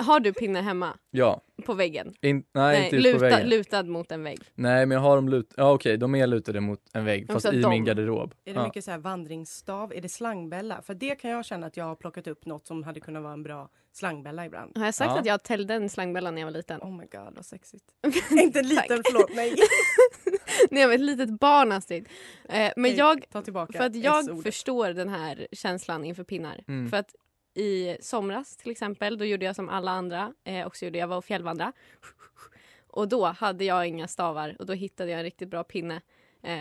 Har 0.06 0.20
du 0.20 0.32
pinne 0.32 0.60
hemma 0.60 0.96
Ja, 1.10 1.40
på 1.66 1.74
väggen? 1.74 2.14
in, 2.22 2.44
nej, 2.52 2.84
inte 2.84 2.96
just 2.96 3.06
på 3.18 3.24
luta, 3.24 3.36
väggen. 3.36 3.48
lutad 3.48 3.82
mot 3.82 4.12
en 4.12 4.22
vägg. 4.22 4.38
Nej 4.54 4.86
men 4.86 4.94
jag 4.96 5.02
har 5.02 5.16
dem 5.16 5.28
lut, 5.28 5.54
ja 5.56 5.72
okej 5.72 5.96
de 5.96 6.14
är 6.14 6.26
lutade 6.26 6.60
mot 6.60 6.80
en 6.92 7.04
vägg 7.04 7.26
fast 7.32 7.52
i 7.52 7.60
de. 7.60 7.68
min 7.70 7.84
garderob. 7.84 8.34
Är 8.44 8.54
det 8.54 8.60
Ja. 8.60 8.64
mycket 8.66 8.84
så 8.84 8.90
här 8.90 8.98
vandringsstav? 8.98 9.92
Är 9.94 10.00
det 10.00 10.08
slangbella? 10.08 10.82
För 10.82 10.94
det 10.94 11.14
kan 11.14 11.30
jag 11.30 11.44
känna 11.44 11.66
att 11.66 11.76
jag 11.76 11.84
har 11.84 11.94
plockat 11.96 12.26
upp 12.26 12.46
något 12.46 12.66
som 12.66 12.82
hade 12.82 13.00
kunnat 13.00 13.22
vara 13.22 13.32
en 13.32 13.42
bra 13.42 13.68
slangbella 13.92 14.46
ibland. 14.46 14.78
Har 14.78 14.84
jag 14.84 14.94
sagt 14.94 15.10
Ja. 15.14 15.20
att 15.20 15.26
jag 15.26 15.42
täljde 15.42 15.74
en 15.74 15.88
slangbella 15.88 16.30
när 16.30 16.40
jag 16.40 16.46
var 16.46 16.52
liten? 16.52 16.80
Oh 16.80 16.96
my 16.96 17.04
god 17.12 17.34
vad 17.36 17.44
sexigt. 17.46 17.84
Inte 18.30 18.62
liten, 18.62 19.02
förlåt. 19.06 19.30
Nej. 19.34 19.54
när 20.70 20.80
jag 20.80 20.88
var 20.88 20.94
ett 20.94 21.00
litet 21.00 21.30
barn 21.40 21.72
Astrid. 21.72 22.08
Eh, 22.48 22.54
men 22.76 22.84
Okej, 22.84 22.96
jag, 22.96 23.24
Ta 23.32 23.42
tillbaka 23.42 23.72
för 23.78 23.84
att 23.84 23.96
jag 23.96 24.42
förstår 24.42 24.88
den 24.90 25.08
här 25.08 25.46
känslan 25.52 26.04
inför 26.04 26.24
pinnar. 26.24 26.64
Mm. 26.68 26.90
För 26.90 26.96
att 26.96 27.14
i 27.56 27.96
somras 28.00 28.56
till 28.56 28.70
exempel, 28.70 29.18
då 29.18 29.24
gjorde 29.24 29.44
jag 29.44 29.56
som 29.56 29.68
alla 29.68 29.90
andra. 29.90 30.34
Eh, 30.44 30.66
också 30.66 30.84
gjorde 30.84 30.98
jag 30.98 31.08
var 31.08 31.16
och 31.16 31.24
fjällvandra. 31.24 31.72
Och 32.88 33.08
då 33.08 33.24
hade 33.26 33.64
jag 33.64 33.86
inga 33.86 34.08
stavar 34.08 34.56
och 34.58 34.66
då 34.66 34.72
hittade 34.72 35.10
jag 35.10 35.18
en 35.18 35.24
riktigt 35.24 35.48
bra 35.48 35.64
pinne 35.64 36.00
eh, 36.42 36.60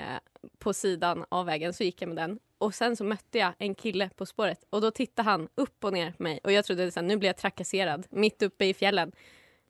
på 0.59 0.73
sidan 0.73 1.25
av 1.29 1.45
vägen. 1.45 1.73
Så 1.73 1.83
gick 1.83 2.01
jag 2.01 2.07
med 2.07 2.17
den. 2.17 2.39
Och 2.57 2.75
sen 2.75 2.95
så 2.95 3.03
mötte 3.03 3.37
jag 3.37 3.53
en 3.57 3.75
kille 3.75 4.09
på 4.15 4.25
spåret 4.25 4.65
och 4.69 4.81
då 4.81 4.91
tittade 4.91 5.29
han 5.29 5.47
upp 5.55 5.83
och 5.83 5.93
ner 5.93 6.11
på 6.11 6.23
mig. 6.23 6.39
Och 6.43 6.51
jag 6.51 6.65
trodde 6.65 6.87
att 6.87 7.03
nu 7.03 7.17
blir 7.17 7.29
jag 7.29 7.37
trakasserad 7.37 8.07
mitt 8.09 8.41
uppe 8.41 8.65
i 8.65 8.73
fjällen. 8.73 9.11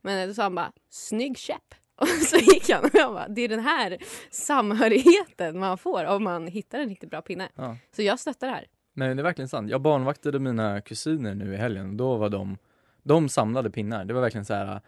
Men 0.01 0.27
då 0.27 0.33
sa 0.33 0.43
han 0.43 0.55
bara 0.55 0.71
snygg 0.89 1.37
käpp. 1.37 1.75
Och 1.95 2.07
så 2.07 2.37
gick 2.37 2.69
han 2.69 2.83
och 2.83 2.89
jag 2.93 3.13
bara, 3.13 3.27
det 3.27 3.41
är 3.41 3.49
den 3.49 3.59
här 3.59 3.97
samhörigheten 4.31 5.59
man 5.59 5.77
får 5.77 6.05
om 6.05 6.23
man 6.23 6.47
hittar 6.47 6.79
en 6.79 6.89
riktigt 6.89 7.09
bra 7.09 7.21
pinne. 7.21 7.49
Ja. 7.55 7.77
Så 7.95 8.01
jag 8.01 8.19
stöttar 8.19 8.47
det 8.47 8.53
här. 8.53 8.67
Men 8.97 9.17
det 9.17 9.21
är 9.21 9.23
verkligen 9.23 9.49
sant. 9.49 9.69
Jag 9.69 9.81
barnvaktade 9.81 10.39
mina 10.39 10.81
kusiner 10.81 11.35
nu 11.35 11.53
i 11.53 11.57
helgen 11.57 11.89
och 11.89 11.95
då 11.95 12.15
var 12.15 12.29
de, 12.29 12.57
de 13.03 13.29
samlade 13.29 13.69
pinnar. 13.71 14.05
Det 14.05 14.13
var 14.13 14.21
verkligen 14.21 14.45
så 14.45 14.53
här 14.53 14.81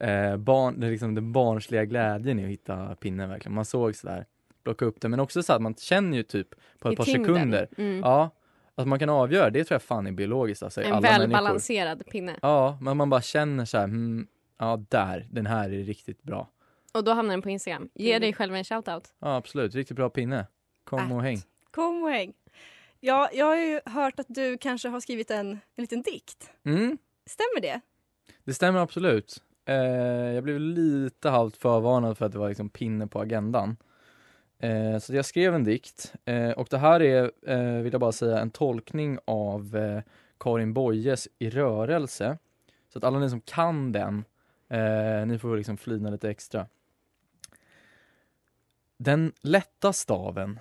eh, 0.00 0.36
barn, 0.36 0.80
det 0.80 0.86
är 0.86 0.90
liksom 0.90 1.14
den 1.14 1.32
barnsliga 1.32 1.84
glädjen 1.84 2.38
i 2.38 2.44
att 2.44 2.50
hitta 2.50 2.94
pinnen 2.94 3.28
verkligen. 3.28 3.54
Man 3.54 3.64
såg 3.64 3.96
sådär, 3.96 4.26
plocka 4.64 4.84
upp 4.84 5.00
den 5.00 5.10
men 5.10 5.20
också 5.20 5.42
så 5.42 5.52
att 5.52 5.62
man 5.62 5.74
känner 5.74 6.16
ju 6.16 6.22
typ 6.22 6.48
på 6.78 6.88
ett 6.88 6.94
I 6.94 6.96
par 6.96 7.04
tyngden. 7.04 7.24
sekunder. 7.34 7.68
Mm. 7.78 8.00
Ja, 8.00 8.30
att 8.74 8.86
man 8.88 8.98
kan 8.98 9.08
avgöra, 9.08 9.50
det 9.50 9.64
tror 9.64 9.74
jag 9.74 9.82
fan 9.82 10.06
är 10.06 10.12
biologiskt 10.12 10.62
alltså. 10.62 10.82
en 10.82 11.02
välbalanserad 11.02 12.06
pinne. 12.06 12.36
Ja, 12.42 12.78
men 12.80 12.96
man 12.96 13.10
bara 13.10 13.22
känner 13.22 13.64
så 13.64 13.76
här, 13.78 13.84
mm, 13.84 14.26
ja 14.58 14.84
där, 14.88 15.26
den 15.30 15.46
här 15.46 15.64
är 15.72 15.84
riktigt 15.84 16.22
bra. 16.22 16.48
Och 16.94 17.04
då 17.04 17.12
hamnar 17.12 17.32
den 17.34 17.42
på 17.42 17.50
Instagram. 17.50 17.88
Ge 17.94 18.10
Mm. 18.10 18.20
dig 18.20 18.32
själv 18.32 18.54
en 18.54 18.64
shoutout. 18.64 19.14
Ja 19.18 19.36
absolut, 19.36 19.74
riktigt 19.74 19.96
bra 19.96 20.10
pinne. 20.10 20.46
Kom 20.84 21.12
och 21.12 21.18
Att. 21.18 21.24
häng. 21.24 21.38
Kom 21.70 22.02
och 22.02 22.10
häng. 22.10 22.32
Ja, 23.04 23.30
jag 23.32 23.46
har 23.46 23.56
ju 23.56 23.80
hört 23.86 24.20
att 24.20 24.26
du 24.28 24.58
kanske 24.58 24.88
har 24.88 25.00
skrivit 25.00 25.30
en, 25.30 25.50
en 25.50 25.60
liten 25.76 26.02
dikt. 26.02 26.50
Mm, 26.64 26.98
Stämmer 27.26 27.60
det? 27.60 27.80
det 28.44 28.54
stämmer 28.54 28.80
absolut. 28.80 29.42
Eh, 29.64 29.74
jag 30.34 30.44
blev 30.44 30.60
lite 30.60 31.28
halvt 31.30 31.56
förvarnad 31.56 32.18
för 32.18 32.26
att 32.26 32.32
det 32.32 32.38
var 32.38 32.48
liksom 32.48 32.68
pinne 32.68 33.06
på 33.06 33.20
agendan. 33.20 33.76
Eh, 34.58 34.98
så 34.98 35.14
jag 35.14 35.24
skrev 35.24 35.54
en 35.54 35.64
dikt 35.64 36.14
eh, 36.24 36.50
och 36.50 36.66
det 36.70 36.78
här 36.78 37.02
är, 37.02 37.32
eh, 37.46 37.82
vill 37.82 37.92
jag 37.92 38.00
bara 38.00 38.12
säga, 38.12 38.38
en 38.38 38.50
tolkning 38.50 39.18
av 39.24 39.76
eh, 39.76 40.02
Karin 40.38 40.74
Boyes 40.74 41.28
I 41.38 41.50
rörelse. 41.50 42.38
Så 42.92 42.98
att 42.98 43.04
alla 43.04 43.18
ni 43.18 43.30
som 43.30 43.40
kan 43.40 43.92
den, 43.92 44.24
eh, 44.68 45.26
ni 45.26 45.38
får 45.38 45.56
liksom 45.56 45.76
flina 45.76 46.10
lite 46.10 46.30
extra. 46.30 46.66
Den 48.96 49.32
lätta 49.40 49.92
staven, 49.92 50.60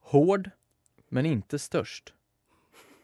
hård 0.00 0.50
men 1.08 1.26
inte 1.26 1.58
störst. 1.58 2.14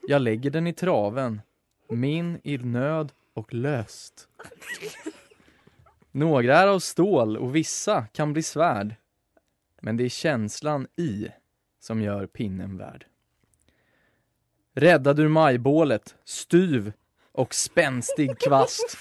Jag 0.08 0.22
lägger 0.22 0.50
den 0.50 0.66
i 0.66 0.72
traven, 0.72 1.40
min 1.88 2.40
i 2.44 2.58
nöd 2.58 3.12
och 3.34 3.54
löst. 3.54 4.28
Några 6.10 6.58
är 6.58 6.66
av 6.66 6.78
stål 6.78 7.36
och 7.36 7.56
vissa 7.56 8.06
kan 8.06 8.32
bli 8.32 8.42
svärd. 8.42 8.94
Men 9.80 9.96
det 9.96 10.04
är 10.04 10.08
känslan 10.08 10.86
i 10.96 11.28
som 11.80 12.02
gör 12.02 12.26
pinnen 12.26 12.76
värd. 12.76 13.06
Räddad 14.74 15.20
ur 15.20 15.28
majbålet, 15.28 16.14
styv 16.24 16.92
och 17.32 17.54
spänstig 17.54 18.38
kvast. 18.38 18.96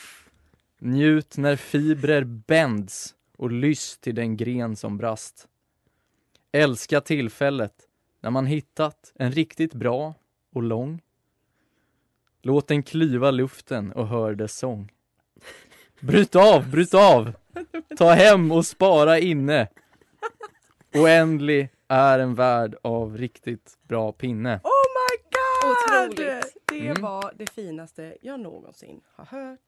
Njut 0.80 1.38
när 1.38 1.56
fibrer 1.56 2.24
bänds 2.24 3.16
och 3.38 3.52
lyss 3.52 3.98
till 3.98 4.16
den 4.16 4.38
gren 4.38 4.76
som 4.76 4.98
brast. 4.98 5.48
Älska 6.52 7.02
tillfället 7.02 7.74
när 8.24 8.30
man 8.32 8.46
hittat 8.46 9.12
en 9.16 9.32
riktigt 9.32 9.74
bra 9.74 10.14
och 10.54 10.64
lång. 10.64 11.02
Låt 12.42 12.68
den 12.68 12.84
klyva 12.84 13.32
luften 13.32 13.92
och 13.92 14.08
hör 14.08 14.36
dess 14.36 14.58
sång. 14.58 14.92
Bryt 16.00 16.36
av, 16.36 16.70
bryt 16.72 16.94
av! 16.94 17.34
Ta 17.98 18.12
hem 18.12 18.52
och 18.52 18.66
spara 18.66 19.20
inne. 19.20 19.68
Oändlig 20.96 21.70
är 21.88 22.20
en 22.20 22.36
värld 22.36 22.76
av 22.82 23.18
riktigt 23.18 23.78
bra 23.84 24.12
pinne. 24.12 24.62
Oh 24.64 24.84
my 24.96 25.24
god! 25.32 25.72
Otroligt. 25.72 26.58
Det 26.66 26.88
Mm. 26.90 27.02
var 27.02 27.34
det 27.38 27.50
finaste 27.50 28.18
jag 28.22 28.40
någonsin 28.40 29.02
har 29.16 29.26
hört. 29.26 29.60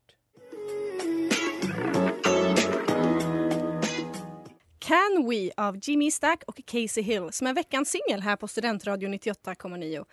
Can 4.87 5.29
We 5.29 5.51
av 5.57 5.77
Jimmy 5.81 6.11
Stack 6.11 6.43
och 6.47 6.59
Casey 6.65 7.03
Hill 7.03 7.31
som 7.31 7.47
är 7.47 7.53
veckans 7.53 7.89
singel 7.89 8.21
här 8.21 8.35
på 8.35 8.47
Studentradio 8.47 9.09
98,9. 9.09 10.05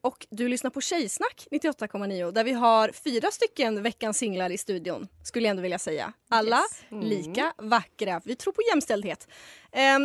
Och 0.00 0.26
du 0.30 0.48
lyssnar 0.48 0.70
på 0.70 0.80
Tjejsnack 0.80 1.46
98,9 1.50 2.30
där 2.32 2.44
vi 2.44 2.52
har 2.52 2.90
fyra 2.92 3.30
stycken 3.30 3.82
veckans 3.82 4.18
singlar 4.18 4.50
i 4.50 4.58
studion 4.58 5.08
skulle 5.24 5.46
jag 5.46 5.50
ändå 5.50 5.62
vilja 5.62 5.78
säga. 5.78 6.12
Alla 6.30 6.56
Yes. 6.56 6.82
Mm. 6.90 7.04
lika 7.04 7.52
vackra. 7.58 8.20
Vi 8.24 8.36
tror 8.36 8.52
på 8.52 8.62
jämställdhet. 8.70 9.28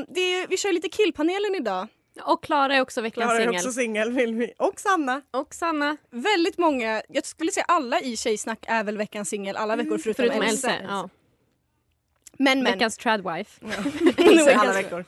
Det 0.08 0.22
är, 0.22 0.48
vi 0.48 0.58
kör 0.58 0.72
lite 0.72 0.90
killpanelen 0.90 1.56
idag. 1.56 1.88
Och 2.24 2.44
Klara 2.44 2.76
är 2.76 2.82
också 2.82 3.02
veckans 3.02 3.26
Klara 3.26 3.38
är 3.38 3.42
singel. 3.42 3.56
också 3.56 3.72
singel. 3.72 4.12
vill 4.12 4.34
vi- 4.36 4.54
Och 4.58 4.80
Sanna. 4.80 5.22
Och 5.32 5.54
Sanna. 5.54 5.98
Väldigt 6.10 6.58
många, 6.58 7.02
jag 7.10 7.26
skulle 7.26 7.52
säga 7.52 7.66
alla 7.68 8.02
i 8.02 8.18
Tjejsnack 8.18 8.60
är 8.68 8.84
väl 8.84 8.98
veckans 8.98 9.30
singel 9.30 9.56
alla 9.56 9.76
veckor 9.76 9.98
förutom, 9.98 10.14
Förutom 10.26 10.42
Else. 10.42 10.70
Else. 10.70 10.86
Ja. 10.90 11.10
Men 12.44 12.64
men. 12.64 12.74
Veckans 12.74 12.98
tradwife. 13.04 13.62
Alla 14.56 14.74
veckor. 14.74 15.06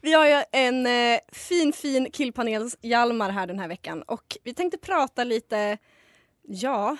Vi 0.00 0.12
har 0.12 0.26
ju 0.26 0.42
en 0.52 0.86
eh, 0.86 1.18
fin 1.32 1.72
fin 1.72 2.10
killpanels 2.10 2.76
Hjalmar 2.80 3.30
här 3.30 3.46
den 3.46 3.58
här 3.58 3.68
veckan 3.68 4.02
och 4.02 4.36
vi 4.44 4.54
tänkte 4.54 4.78
prata 4.78 5.24
lite, 5.24 5.78
ja, 6.42 6.96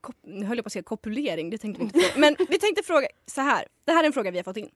kop- 0.00 0.16
nu 0.22 0.44
höll 0.46 0.56
jag 0.58 0.64
på 0.64 0.68
att 0.68 0.72
säga 0.72 0.82
kopulering, 0.82 1.50
det 1.50 1.58
tänkte 1.58 1.78
vi 1.78 1.84
inte 1.84 2.12
på. 2.12 2.18
Men 2.20 2.36
vi 2.48 2.58
tänkte 2.58 2.82
fråga 2.82 3.06
så 3.26 3.40
här, 3.40 3.66
det 3.84 3.92
här 3.92 4.02
är 4.02 4.06
en 4.06 4.12
fråga 4.12 4.30
vi 4.30 4.36
har 4.38 4.44
fått 4.44 4.56
in. 4.56 4.70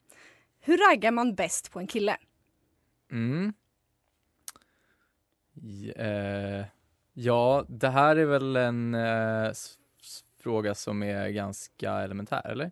Hur 0.60 0.78
raggar 0.90 1.10
man 1.10 1.34
bäst 1.34 1.70
på 1.72 1.78
en 1.78 1.86
kille? 1.86 2.16
Mm. 3.12 3.52
J- 5.54 5.92
eh, 5.96 6.64
ja, 7.12 7.64
det 7.68 7.88
här 7.88 8.16
är 8.16 8.24
väl 8.24 8.56
en 8.56 8.94
eh, 8.94 9.44
s- 9.50 9.74
s- 10.02 10.24
fråga 10.42 10.74
som 10.74 11.02
är 11.02 11.28
ganska 11.28 11.92
elementär, 11.92 12.46
eller? 12.50 12.70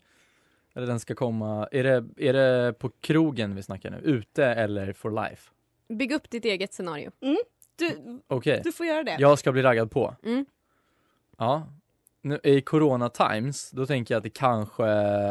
Eller 0.79 0.87
den 0.87 1.01
ska 1.01 1.15
komma, 1.15 1.69
är 1.73 1.85
det, 1.85 2.05
är 2.17 2.33
det 2.33 2.73
på 2.79 2.91
krogen 3.01 3.55
vi 3.55 3.63
snackar 3.63 3.91
nu? 3.91 3.97
Ute 3.99 4.45
eller 4.45 4.93
for 4.93 5.11
life? 5.29 5.51
Bygg 5.89 6.13
upp 6.13 6.31
ditt 6.31 6.45
eget 6.45 6.75
scenario. 6.75 7.11
Du, 7.77 8.21
Okej, 8.27 8.61
du 8.65 8.73
får 8.73 8.87
göra 8.87 9.03
det. 9.05 9.17
jag 9.19 9.39
ska 9.39 9.53
bli 9.53 9.63
raggad 9.63 9.91
på. 9.91 10.15
Mm. 10.25 10.47
Ja. 11.39 11.67
Nu, 12.23 12.41
I 12.43 12.61
corona 12.61 13.09
times, 13.09 13.71
då 13.71 13.87
tänker 13.87 14.15
jag 14.15 14.19
att 14.19 14.25
det 14.25 14.31
kanske, 14.31 14.87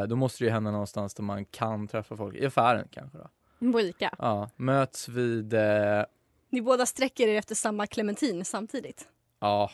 då 0.06 0.16
måste 0.16 0.44
det 0.44 0.46
ju 0.48 0.52
hända 0.52 0.72
någonstans 0.72 1.14
där 1.14 1.24
man 1.24 1.46
kan 1.46 1.88
träffa 1.88 2.18
folk. 2.18 2.36
I 2.36 2.46
affären 2.46 2.88
kanske 2.92 3.18
då. 3.18 3.72
På 3.72 3.82
Ica. 3.82 4.16
Ja, 4.20 4.50
möts 4.56 5.10
vid, 5.10 5.54
eh, 5.54 6.04
Ni 6.50 6.62
båda 6.62 6.86
sträcker 6.86 7.28
er 7.28 7.38
efter 7.38 7.56
samma 7.56 7.88
clementin 7.88 8.46
samtidigt. 8.46 9.08
Ja, 9.40 9.72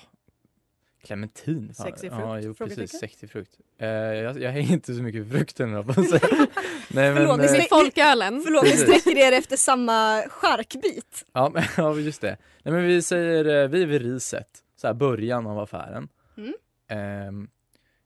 clementin. 1.04 1.74
Sexig 1.74 2.10
frukt? 2.12 2.24
Ja, 2.24 2.40
jo, 2.40 2.54
precis. 2.54 3.00
Sexig 3.00 3.30
frukt. 3.30 3.60
Eh, 3.78 3.88
jag, 3.88 4.42
jag 4.42 4.52
hänger 4.52 4.74
inte 4.74 4.94
så 4.96 5.02
mycket 5.04 5.26
i 5.28 5.30
frukten, 5.30 5.70
höll 5.74 5.86
jag 5.88 5.96
på 5.96 6.02
att 6.02 6.10
säga. 6.10 6.22
Nej, 6.92 7.16
Förlåt, 7.16 7.38
men, 7.38 7.46
eh, 7.46 7.52
ser- 7.52 7.70
Folkölen. 7.70 8.42
Förlåt, 8.46 8.64
ni 8.64 8.70
sträcker 8.70 9.18
er 9.18 9.32
efter 9.32 9.58
samma 9.58 10.24
charkbit. 10.30 11.26
ja, 11.34 11.50
men, 11.54 11.64
ja, 11.78 11.96
just 11.96 12.22
det. 12.22 12.38
Nej, 12.64 12.74
men 12.74 12.84
vi 12.84 13.02
säger, 13.02 13.46
eh, 13.64 13.68
vi 13.70 13.82
är 13.82 13.86
vid 13.88 14.02
riset, 14.02 14.48
så 14.76 14.88
här 14.88 14.94
början 14.94 15.48
av 15.48 15.60
affären. 15.60 16.08
Mm. 16.38 16.54
Ehm, 16.88 17.50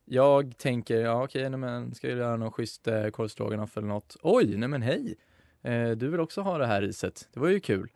jag 0.05 0.57
tänker, 0.57 0.95
ja 1.01 1.23
okej, 1.23 1.49
nej, 1.49 1.59
men 1.59 1.95
ska 1.95 2.07
jag 2.09 2.17
göra 2.17 2.37
någon 2.37 2.51
schysst 2.51 2.87
eh, 2.87 3.07
korvstroganoff 3.07 3.77
eller 3.77 3.87
något? 3.87 4.17
Oj, 4.21 4.57
nej 4.57 4.69
men 4.69 4.81
hej! 4.81 5.15
Eh, 5.63 5.89
du 5.89 6.07
vill 6.07 6.19
också 6.19 6.41
ha 6.41 6.57
det 6.57 6.67
här 6.67 6.81
riset, 6.81 7.27
det 7.33 7.39
var 7.39 7.47
ju 7.47 7.59
kul. 7.59 7.89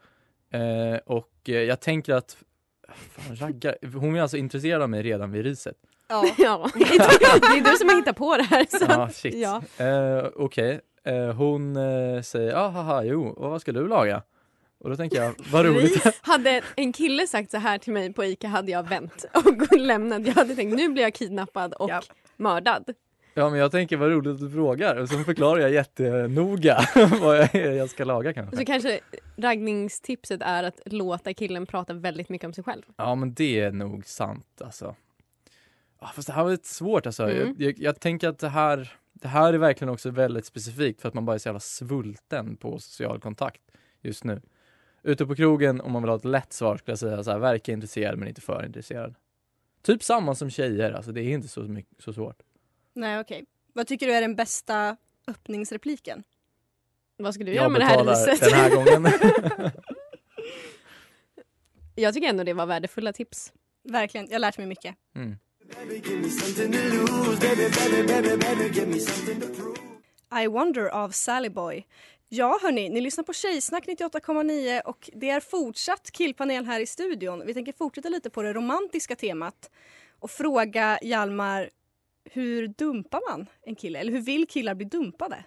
Eh, 0.53 0.97
och 1.05 1.31
eh, 1.47 1.55
jag 1.55 1.79
tänker 1.79 2.13
att, 2.13 2.37
fan 2.95 3.35
raggar, 3.35 3.75
hon 3.99 4.15
är 4.15 4.21
alltså 4.21 4.37
intresserad 4.37 4.81
av 4.81 4.89
mig 4.89 5.03
redan 5.03 5.31
vid 5.31 5.43
riset. 5.45 5.75
Ja. 6.09 6.25
Ja, 6.37 6.69
det 6.75 6.83
är 6.83 7.71
du 7.71 7.77
som 7.77 7.89
har 7.89 7.95
hittat 7.95 8.15
på 8.15 8.37
det 8.37 8.43
här. 8.43 8.65
Så. 8.69 8.85
Ja, 8.89 9.09
shit. 9.09 9.35
Ja. 9.35 9.61
Eh, 9.85 10.25
Okej, 10.35 10.79
eh, 11.05 11.31
hon 11.33 11.75
eh, 11.77 12.21
säger 12.21 12.55
ah, 12.55 12.67
haha, 12.69 13.03
jo, 13.03 13.27
och 13.27 13.49
vad 13.49 13.61
ska 13.61 13.71
du 13.71 13.87
laga? 13.87 14.21
Och 14.83 14.89
då 14.89 14.95
tänker 14.95 15.23
jag, 15.23 15.33
vad 15.51 15.65
roligt. 15.65 16.19
Hade 16.21 16.61
en 16.75 16.93
kille 16.93 17.27
sagt 17.27 17.51
så 17.51 17.57
här 17.57 17.77
till 17.77 17.93
mig 17.93 18.13
på 18.13 18.23
Ica 18.25 18.47
hade 18.47 18.71
jag 18.71 18.89
vänt 18.89 19.25
och 19.33 19.77
lämnat. 19.77 20.27
Jag 20.27 20.33
hade 20.33 20.55
tänkt 20.55 20.75
nu 20.75 20.89
blir 20.89 21.03
jag 21.03 21.13
kidnappad 21.13 21.73
och 21.73 21.89
Ja. 21.89 22.01
mördad. 22.37 22.93
Ja 23.33 23.49
men 23.49 23.59
jag 23.59 23.71
tänker 23.71 23.97
vad 23.97 24.09
roligt 24.11 24.33
att 24.33 24.39
du 24.39 24.49
frågar 24.49 24.95
och 24.95 25.09
så 25.09 25.17
förklarar 25.17 25.61
jag 25.61 25.71
jättenoga 25.71 26.79
vad 27.21 27.37
jag, 27.37 27.55
jag 27.55 27.89
ska 27.89 28.03
laga 28.03 28.33
kanske. 28.33 28.57
Så 28.57 28.65
kanske 28.65 28.99
raggningstipset 29.37 30.41
är 30.41 30.63
att 30.63 30.79
låta 30.85 31.33
killen 31.33 31.65
prata 31.65 31.93
väldigt 31.93 32.29
mycket 32.29 32.47
om 32.47 32.53
sig 32.53 32.63
själv. 32.63 32.83
Ja 32.95 33.15
men 33.15 33.33
det 33.33 33.59
är 33.59 33.71
nog 33.71 34.05
sant 34.05 34.61
alltså. 34.61 34.95
Fast 36.15 36.27
det 36.27 36.33
här 36.33 36.43
var 36.43 36.51
lite 36.51 36.67
svårt 36.67 37.05
alltså. 37.05 37.23
Mm. 37.23 37.37
Jag, 37.37 37.67
jag, 37.67 37.79
jag 37.79 37.99
tänker 37.99 38.29
att 38.29 38.39
det 38.39 38.49
här, 38.49 38.93
det 39.13 39.27
här 39.27 39.53
är 39.53 39.57
verkligen 39.57 39.93
också 39.93 40.09
väldigt 40.09 40.45
specifikt 40.45 41.01
för 41.01 41.07
att 41.07 41.13
man 41.13 41.25
bara 41.25 41.33
är 41.33 41.39
så 41.39 41.47
jävla 41.47 41.59
svulten 41.59 42.55
på 42.55 42.79
social 42.79 43.19
kontakt 43.19 43.61
just 44.01 44.23
nu. 44.23 44.41
Ute 45.03 45.25
på 45.25 45.35
krogen 45.35 45.81
om 45.81 45.91
man 45.91 46.01
vill 46.01 46.09
ha 46.09 46.15
ett 46.15 46.25
lätt 46.25 46.53
svar 46.53 46.77
skulle 46.77 46.91
jag 46.91 46.99
säga 46.99 47.23
så 47.23 47.31
här, 47.31 47.39
verka 47.39 47.71
intresserad 47.71 48.17
men 48.19 48.27
inte 48.27 48.41
för 48.41 48.65
intresserad. 48.65 49.15
Typ 49.81 50.03
samma 50.03 50.35
som 50.35 50.49
tjejer, 50.49 50.91
alltså 50.91 51.11
det 51.11 51.21
är 51.21 51.33
inte 51.33 51.47
så, 51.47 51.61
mycket, 51.61 52.01
så 52.01 52.13
svårt. 52.13 52.41
Nej, 52.93 53.19
okej. 53.19 53.45
Vad 53.73 53.87
tycker 53.87 54.07
du 54.07 54.13
är 54.13 54.21
den 54.21 54.35
bästa 54.35 54.97
öppningsrepliken? 55.27 56.23
Vad 57.17 57.33
ska 57.33 57.43
du 57.43 57.53
göra 57.53 57.63
Jag 57.63 57.71
med 57.71 57.81
det 57.81 57.85
här 57.85 58.03
riset? 58.05 58.39
den 58.39 58.53
här 58.53 58.69
gången. 58.75 59.11
Jag 61.95 62.13
tycker 62.13 62.27
ändå 62.27 62.43
det 62.43 62.53
var 62.53 62.65
värdefulla 62.65 63.13
tips. 63.13 63.53
Verkligen, 63.83 64.27
jag 64.27 64.33
har 64.33 64.39
lärt 64.39 64.57
mig 64.57 64.67
mycket. 64.67 64.95
Mm. 65.15 65.37
I 70.43 70.47
Wonder 70.47 70.85
av 70.87 71.09
Sally 71.09 71.49
Boy. 71.49 71.85
Ja 72.29 72.59
hörni, 72.61 72.89
ni 72.89 73.01
lyssnar 73.01 73.23
på 73.23 73.33
Tjejsnack 73.33 73.85
98,9 73.87 74.81
och 74.81 75.09
det 75.13 75.29
är 75.29 75.39
fortsatt 75.39 76.11
killpanel 76.11 76.65
här 76.65 76.79
i 76.79 76.85
studion. 76.85 77.43
Vi 77.45 77.53
tänker 77.53 77.73
fortsätta 77.73 78.09
lite 78.09 78.29
på 78.29 78.41
det 78.41 78.53
romantiska 78.53 79.15
temat 79.15 79.69
och 80.19 80.31
fråga 80.31 80.99
Hjalmar 81.01 81.69
hur 82.23 82.67
dumpar 82.67 83.21
man 83.31 83.45
en 83.61 83.75
kille? 83.75 83.99
Eller 83.99 84.11
hur 84.11 84.21
vill 84.21 84.47
killar 84.47 84.75
bli 84.75 84.85
dumpade? 84.85 85.43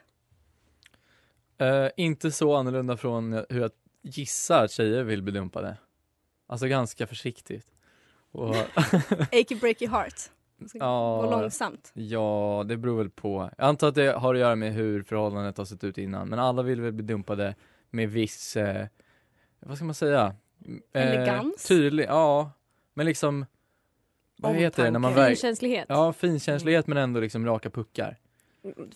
Eh, 1.58 1.88
inte 1.96 2.32
så 2.32 2.54
annorlunda 2.56 2.96
från 2.96 3.32
hur 3.32 3.60
jag 3.60 3.70
gissar 4.02 4.64
att 4.64 4.70
tjejer 4.70 5.04
vill 5.04 5.22
bli 5.22 5.32
dumpade. 5.32 5.76
Alltså 6.46 6.66
ganska 6.66 7.06
försiktigt. 7.06 7.66
Och, 8.30 8.54
Achy 9.32 9.54
breaky 9.60 9.86
heart. 9.86 10.14
Ja. 10.74 11.20
Gå 11.24 11.30
långsamt. 11.30 11.90
ja, 11.94 12.64
det 12.66 12.76
beror 12.76 12.98
väl 12.98 13.10
på. 13.10 13.50
Jag 13.58 13.66
antar 13.66 13.88
att 13.88 13.94
det 13.94 14.12
har 14.12 14.34
att 14.34 14.40
göra 14.40 14.56
med 14.56 14.72
hur 14.72 15.02
förhållandet 15.02 15.58
har 15.58 15.64
sett 15.64 15.84
ut 15.84 15.98
innan. 15.98 16.28
Men 16.28 16.38
alla 16.38 16.62
vill 16.62 16.80
väl 16.80 16.92
bli 16.92 17.04
dumpade 17.04 17.54
med 17.90 18.10
viss, 18.10 18.56
eh, 18.56 18.86
vad 19.60 19.76
ska 19.76 19.84
man 19.84 19.94
säga? 19.94 20.36
Eh, 20.92 21.02
Elegans? 21.02 21.66
Tydlig, 21.68 22.06
ja. 22.08 22.50
Men 22.94 23.06
liksom, 23.06 23.46
vad 24.52 24.56
heter 24.56 24.84
det 24.84 24.90
när 24.90 24.98
man. 24.98 25.14
Finkänslighet. 25.14 25.86
Ja, 25.88 26.12
finkänslighet 26.12 26.86
men 26.86 26.98
ändå 26.98 27.20
liksom 27.20 27.46
raka 27.46 27.70
puckar. 27.70 28.16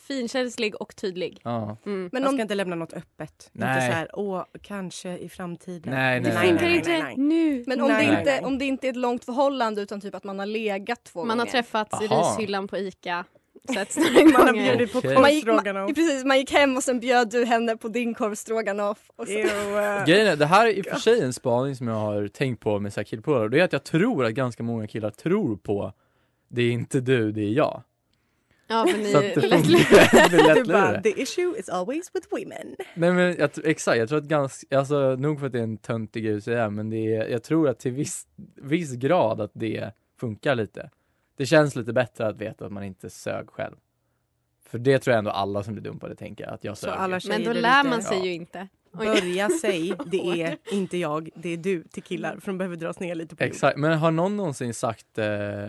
Finkänslig 0.07 0.75
och 0.83 0.97
tydlig. 0.97 1.41
Ja. 1.45 1.77
Mm. 1.87 2.09
Men 2.13 2.23
Man 2.23 2.27
om, 2.27 2.35
ska 2.35 2.43
inte 2.43 2.55
lämna 2.55 2.77
något 2.77 2.93
öppet. 2.93 3.51
Nej. 3.53 3.75
Inte 3.75 3.87
så 3.87 3.93
här, 3.93 4.11
åh, 4.13 4.45
kanske 4.63 5.19
i 5.19 5.29
framtiden. 5.29 5.93
Nej, 5.95 6.21
nej, 6.21 6.31
Det 6.31 6.39
nej, 6.39 6.49
funkar 6.49 6.67
nej, 6.67 6.77
inte 6.77 7.21
nu. 7.21 7.65
men 7.67 7.81
om, 7.81 7.89
Nej, 7.89 8.07
det 8.07 8.13
nej, 8.13 8.21
inte, 8.21 8.33
nej. 8.33 8.45
om 8.45 8.59
det 8.59 8.65
inte 8.65 8.87
är 8.87 8.91
ett 8.91 8.97
långt 8.97 9.25
förhållande 9.25 9.83
utan 9.83 10.01
typ 10.01 10.15
att 10.15 10.25
man 10.25 10.39
har 10.39 10.47
legat 10.47 11.05
två 11.05 11.25
Man 11.25 11.39
har 11.39 11.47
gånger. 11.47 11.51
träffats 11.53 12.03
i 12.03 12.07
Aha. 12.09 12.37
rishyllan 12.39 12.69
på 12.69 12.79
ICA. 12.79 13.25
Setts 13.75 13.97
några 13.97 14.25
Man 14.25 14.47
har 14.47 14.53
bjudit 14.53 14.93
på 14.93 14.99
Okej. 14.99 15.19
man, 15.19 15.35
gick, 15.35 15.47
man, 15.47 15.55
korvstroganoff. 15.57 15.95
precis, 15.95 16.25
man 16.25 16.39
gick 16.39 16.53
hem 16.53 16.77
och 16.77 16.83
sen 16.85 17.01
bjöd 17.01 17.31
du 17.31 17.45
henne 17.45 17.77
på 17.77 17.89
din 17.89 18.15
korvstroganoff. 18.15 18.99
Och 19.17 19.27
så, 19.27 19.33
Ew. 19.33 20.05
Grejen 20.07 20.27
är, 20.27 20.37
det 20.37 20.47
här 20.47 20.67
är 20.67 20.71
i 20.71 20.81
och 20.81 20.87
för 20.87 20.97
sig 20.97 21.21
en 21.21 21.33
spaning 21.33 21.77
som 21.77 21.89
jag 21.89 21.95
har 21.95 22.29
tänkt 22.29 22.61
på 22.61 22.79
med 22.81 22.93
så 22.93 23.01
här 23.01 23.05
killpolare. 23.05 23.49
Det 23.49 23.61
är 23.61 23.65
att 23.65 23.73
jag 23.73 23.85
tror 23.85 24.25
att 24.25 24.33
ganska 24.33 24.63
många 24.63 24.87
killar 24.87 25.11
tror 25.11 25.57
på 25.57 25.93
det 26.49 26.63
är 26.63 26.71
inte 26.71 27.01
du, 27.01 27.33
det 27.33 27.41
är 27.43 27.51
jag. 27.53 27.83
Ja, 28.71 28.87
för 28.91 28.99
ni 28.99 29.13
Så 29.13 29.19
att 29.19 29.25
det 29.25 29.35
är 29.37 29.49
lätt 29.49 29.65
funkar. 29.65 30.29
det 30.31 30.43
blir 30.55 30.55
Du 30.55 30.73
bara, 30.73 30.91
lätt 30.93 31.03
the 31.03 31.23
issue 31.23 31.59
is 31.59 31.69
always 31.69 32.11
with 32.15 32.27
women. 32.31 32.77
Nej 32.95 33.13
men 33.13 33.37
jag, 33.39 33.51
exakt, 33.65 33.99
jag 33.99 34.09
tror 34.09 34.19
att 34.19 34.25
ganska, 34.25 34.79
alltså 34.79 35.17
nog 35.17 35.39
för 35.41 35.47
att 35.47 35.53
det 35.53 35.59
är 35.59 35.63
en 35.63 35.77
töntig 35.77 36.25
grej 36.25 36.37
att 36.37 36.45
säga 36.45 36.71
men 36.71 36.91
det 36.91 37.15
är, 37.15 37.29
jag 37.29 37.43
tror 37.43 37.69
att 37.69 37.79
till 37.79 37.93
viss, 37.93 38.27
viss 38.63 38.93
grad 38.95 39.41
att 39.41 39.51
det 39.55 39.91
funkar 40.21 40.55
lite. 40.55 40.91
Det 41.39 41.47
känns 41.47 41.77
lite 41.77 41.93
bättre 41.93 42.27
att 42.27 42.37
veta 42.37 42.67
att 42.67 42.73
man 42.73 42.85
inte 42.85 43.11
sög 43.11 43.51
själv. 43.51 43.77
För 44.69 44.79
det 44.79 44.99
tror 44.99 45.13
jag 45.13 45.19
ändå 45.19 45.31
alla 45.31 45.63
som 45.63 45.73
blir 45.75 45.85
dumpade 45.85 46.15
tänker, 46.15 46.47
att 46.47 46.65
jag 46.65 46.79
sög. 46.79 46.95
Men 47.29 47.45
då 47.45 47.53
lär 47.53 47.85
man 47.85 48.03
sig 48.03 48.19
Ja. 48.19 48.25
ju 48.25 48.33
inte. 48.33 48.69
Oj. 48.93 49.07
Börja 49.07 49.49
säg, 49.61 49.95
det 50.07 50.43
är 50.43 50.59
inte 50.73 50.97
jag, 50.97 51.31
det 51.35 51.49
är 51.49 51.57
du 51.57 51.83
till 51.83 52.03
killar. 52.03 52.39
För 52.41 52.47
de 52.47 52.59
behöver 52.59 52.77
dras 52.77 53.01
ner 53.01 53.15
lite 53.15 53.37
på 53.37 53.43
jorden. 53.45 53.53
Exakt, 53.55 53.79
men 53.79 53.99
har 53.99 54.11
någon 54.11 54.37
någonsin 54.37 54.75
sagt, 54.75 55.19
eh, 55.19 55.27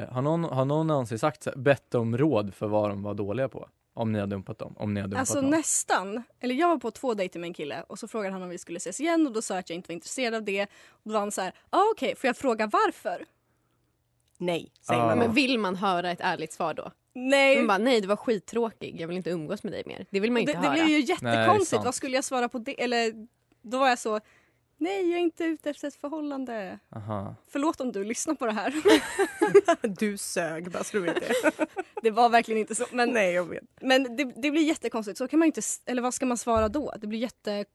har, 0.10 0.22
någon, 0.22 0.44
har 0.44 0.66
någon 0.66 0.88
någonsin 0.88 1.20
sagt, 1.20 1.48
bett 1.56 1.96
om 1.96 2.18
råd 2.18 2.54
för 2.54 2.68
vad 2.68 2.90
de 2.90 3.04
var 3.04 3.14
dåliga 3.14 3.50
på? 3.50 3.70
Om 3.94 4.12
ni 4.12 4.20
har 4.20 4.28
dumpat 4.28 4.60
dem? 4.60 4.76
Om 4.78 4.94
ni 4.94 5.02
har 5.02 5.08
dumpat 5.08 5.20
Alltså 5.20 5.42
någon? 5.42 5.52
nästan. 5.52 6.24
Eller 6.40 6.56
jag 6.56 6.68
var 6.68 6.78
på 6.78 6.92
två 6.92 7.14
dejter 7.14 7.40
med 7.40 7.48
en 7.48 7.54
kille 7.54 7.84
och 7.88 8.00
så 8.00 8.08
frågade 8.08 8.34
han 8.34 8.42
om 8.44 8.50
vi 8.50 8.58
skulle 8.58 8.78
ses 8.78 9.00
igen 9.00 9.28
och 9.28 9.34
då 9.34 9.42
sa 9.42 9.54
jag 9.54 9.60
att 9.60 9.70
jag 9.70 9.76
inte 9.76 9.88
var 9.90 9.94
intresserad 9.94 10.34
av 10.34 10.44
det. 10.44 10.64
Och 10.90 11.02
då 11.04 11.14
var 11.14 11.20
han 11.20 11.32
så 11.32 11.42
här, 11.42 11.54
ah, 11.70 11.82
okej, 11.94 12.16
får 12.16 12.28
jag 12.28 12.38
fråga 12.38 12.68
varför? 12.68 13.26
Nej, 14.40 14.72
säger 14.82 15.02
man. 15.06 15.18
Men 15.20 15.34
vill 15.34 15.60
man 15.60 15.76
höra 15.76 16.12
ett 16.12 16.22
ärligt 16.22 16.54
svar 16.54 16.74
då? 16.74 16.92
Nej, 17.14 17.58
Man 17.58 17.68
bara, 17.68 17.78
nej 17.78 18.02
du 18.02 18.08
var 18.08 18.16
skittråkig, 18.16 19.02
jag 19.02 19.08
vill 19.08 19.18
inte 19.18 19.30
umgås 19.30 19.64
med 19.64 19.74
dig 19.74 19.84
mer. 19.86 20.06
Det 20.10 20.20
vill 20.20 20.32
man 20.32 20.42
ju 20.42 20.46
det, 20.46 20.52
inte 20.52 20.62
det 20.62 20.68
höra. 20.68 20.84
blir 20.86 20.98
ju 20.98 21.06
Nej, 21.22 21.36
jättekonstigt. 21.36 21.70
sant. 21.70 21.86
Vad 21.86 21.96
skulle 21.96 22.16
jag 22.16 22.24
svara 22.24 22.50
på 22.50 22.60
det? 22.60 22.84
Eller 22.84 23.28
då 23.62 23.80
var 23.80 23.90
jag 23.90 24.00
så, 24.00 24.20
nej 24.78 25.10
jag 25.10 25.20
är 25.20 25.24
inte 25.24 25.44
ute 25.44 25.70
efter 25.70 25.88
ett 25.88 25.96
förhållande. 25.96 26.80
Aha. 26.96 27.36
Förlåt 27.48 27.82
om 27.82 27.92
du 27.92 28.04
lyssnar 28.04 28.36
på 28.36 28.46
det 28.46 28.52
här. 28.52 28.74
Du 30.00 30.18
sög, 30.18 30.72
bara 30.72 30.84
så 30.84 30.98
du 30.98 31.04
vet 31.04 31.16
det. 31.20 31.52
det 32.04 32.12
var 32.12 32.30
verkligen 32.30 32.60
inte 32.62 32.76
så. 32.76 32.86
Men, 32.92 33.10
Nej, 33.10 33.34
jag 33.34 33.46
vet. 33.50 33.64
men 33.82 34.16
det, 34.16 34.24
det 34.24 34.52
blir 34.52 34.62
jättekonstigt. 34.64 35.18
Så 35.18 35.28
kan 35.28 35.40
man 35.40 35.46
inte, 35.46 35.62
eller 35.86 36.02
vad 36.02 36.14
ska 36.14 36.26
man 36.26 36.38
svara 36.38 36.70
då? 36.70 36.94
Det 36.98 37.08
blir 37.08 37.20
jätte... 37.20 37.52
Jag 37.52 37.66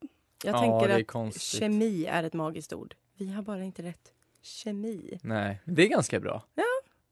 Ja, 0.55 0.61
tänker 0.61 0.88
det 0.88 0.94
är 0.94 1.00
att 1.00 1.07
konstigt. 1.07 1.42
kemi 1.61 2.07
är 2.07 2.22
ett 2.22 2.33
magiskt 2.33 2.72
ord. 2.72 2.94
Vi 3.18 3.33
har 3.33 3.42
bara 3.42 3.64
inte 3.64 3.83
rätt 3.83 4.12
kemi. 4.44 5.18
Nej, 5.22 5.61
det 5.64 5.83
är 5.83 5.88
ganska 5.88 6.20
bra. 6.20 6.44
Ja. 6.54 6.64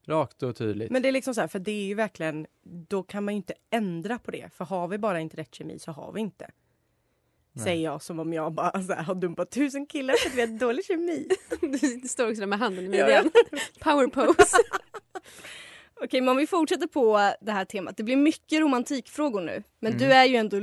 Rakt 0.06 0.42
och 0.42 0.56
tydligt. 0.56 0.90
Men 0.90 1.02
det 1.02 1.08
är 1.08 1.12
liksom 1.12 1.34
så 1.34 1.40
här, 1.40 1.48
för 1.48 1.58
det 1.58 1.70
är 1.72 1.84
ju 1.84 1.94
verkligen, 1.94 2.46
då 2.88 3.02
kan 3.02 3.24
man 3.24 3.34
ju 3.34 3.36
inte 3.36 3.54
ändra 3.70 4.18
på 4.18 4.30
det. 4.30 4.50
För 4.54 4.64
har 4.64 4.88
vi 4.88 4.98
bara 4.98 5.20
inte 5.20 5.36
rätt 5.36 5.54
kemi 5.54 5.78
så 5.78 5.92
har 5.92 6.12
vi 6.12 6.20
inte. 6.20 6.50
Nej. 7.52 7.64
Säger 7.64 7.84
jag 7.84 8.02
som 8.02 8.20
om 8.20 8.32
jag 8.32 8.52
bara 8.52 8.82
så 8.82 8.92
här, 8.92 9.02
har 9.02 9.14
dumpat 9.14 9.50
tusen 9.50 9.86
killar 9.86 10.14
för 10.14 10.28
att 10.28 10.34
vi 10.36 10.40
har 10.40 10.58
dålig 10.58 10.84
kemi. 10.84 11.28
Du 12.02 12.08
står 12.08 12.28
också 12.28 12.40
där 12.40 12.46
med 12.46 12.58
handen 12.58 12.94
i 12.94 12.98
Ja, 12.98 13.06
midjan. 13.06 13.30
Power 13.80 14.06
pose. 14.06 14.56
Okej, 16.04 16.20
men 16.20 16.28
om 16.28 16.36
vi 16.36 16.46
fortsätter 16.46 16.86
på 16.86 17.32
det 17.40 17.52
här 17.52 17.64
temat. 17.64 17.96
Det 17.96 18.02
blir 18.02 18.16
mycket 18.16 18.60
romantikfrågor 18.60 19.40
nu. 19.40 19.62
Men 19.80 19.92
Mm. 19.92 19.98
du 20.08 20.12
är 20.14 20.24
ju 20.24 20.36
ändå 20.36 20.56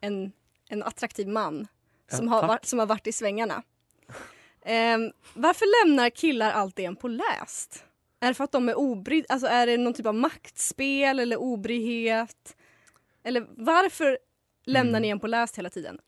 en, 0.00 0.32
en 0.68 0.82
attraktiv 0.82 1.28
man 1.28 1.66
som, 2.10 2.26
Ja, 2.26 2.32
har, 2.32 2.48
varit, 2.48 2.64
som 2.64 2.78
har 2.78 2.86
varit 2.86 3.06
i 3.06 3.12
svängarna. 3.12 3.62
Ehm, 4.64 5.12
varför 5.34 5.86
lämnar 5.86 6.10
killar 6.10 6.50
alltid 6.50 6.84
en 6.84 6.96
på 6.96 7.08
läst? 7.08 7.84
Är 8.20 8.28
det 8.28 8.34
för 8.34 8.44
att 8.44 8.52
de 8.52 8.68
är 8.68 8.78
obry... 8.78 9.24
Alltså 9.28 9.46
är 9.46 9.66
det 9.66 9.76
någon 9.76 9.94
typ 9.94 10.06
av 10.06 10.14
maktspel 10.14 11.18
eller 11.18 11.36
obryhet? 11.36 12.56
Eller 13.22 13.46
varför 13.50 14.18
lämnar 14.64 14.90
Mm. 14.90 15.02
ni 15.02 15.08
en 15.08 15.20
på 15.20 15.26
läst 15.26 15.58
hela 15.58 15.70
tiden? 15.70 15.98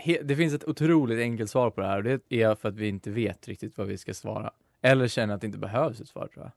He- 0.00 0.22
det 0.22 0.36
finns 0.36 0.54
ett 0.54 0.64
otroligt 0.64 1.18
enkelt 1.18 1.50
svar 1.50 1.70
på 1.70 1.80
det 1.80 1.86
här 1.86 1.96
och 1.96 2.02
det 2.04 2.42
är 2.42 2.54
för 2.54 2.68
att 2.68 2.74
vi 2.76 2.88
inte 2.88 3.10
vet 3.10 3.48
riktigt 3.48 3.78
vad 3.78 3.86
vi 3.86 3.98
ska 3.98 4.14
svara. 4.14 4.50
Eller 4.82 5.08
känner 5.08 5.34
att 5.34 5.40
det 5.40 5.46
inte 5.46 5.58
behövs 5.58 6.00
ett 6.00 6.08
svar 6.08 6.26
tror 6.26 6.44
jag. 6.44 6.50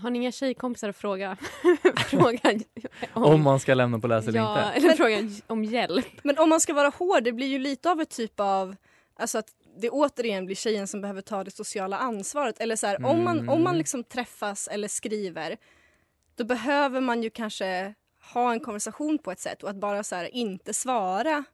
Har 0.00 0.10
ni 0.10 0.18
inga 0.18 0.32
tjejkompisar 0.32 0.88
att 0.88 0.96
fråga? 0.96 1.36
fråga 2.06 2.52
om, 3.12 3.24
Om 3.24 3.42
man 3.42 3.60
ska 3.60 3.74
lämna 3.74 3.98
på 3.98 4.06
läs 4.06 4.28
eller 4.28 4.38
ja, 4.38 4.66
inte. 4.74 4.86
eller 4.86 4.96
fråga 4.96 5.30
om 5.46 5.64
hjälp. 5.64 6.06
Men 6.24 6.38
om 6.38 6.48
man 6.48 6.60
ska 6.60 6.74
vara 6.74 6.88
hård, 6.88 7.22
det 7.24 7.32
blir 7.32 7.46
ju 7.46 7.58
lite 7.58 7.90
av 7.90 8.00
ett 8.00 8.10
typ 8.10 8.40
av... 8.40 8.76
Alltså 9.16 9.38
att 9.38 9.46
det 9.80 9.90
återigen 9.90 10.46
blir 10.46 10.56
tjejen 10.56 10.86
som 10.86 11.00
behöver 11.00 11.20
ta 11.22 11.44
det 11.44 11.50
sociala 11.50 11.98
ansvaret. 11.98 12.60
Eller 12.60 12.76
så 12.76 12.86
här, 12.86 13.06
om 13.06 13.24
man, 13.24 13.38
om 13.38 13.46
man 13.46 13.66
Mm. 13.72 13.76
liksom 13.78 14.04
träffas 14.04 14.68
eller 14.68 14.88
skriver 14.88 15.56
då 16.36 16.44
behöver 16.44 17.00
man 17.00 17.22
ju 17.22 17.30
kanske 17.30 17.94
ha 18.32 18.52
en 18.52 18.60
konversation 18.60 19.18
på 19.18 19.32
ett 19.32 19.40
sätt 19.40 19.62
och 19.62 19.70
att 19.70 19.76
bara 19.76 20.02
så 20.04 20.14
här, 20.16 20.34
inte 20.34 20.74
svara. 20.74 21.44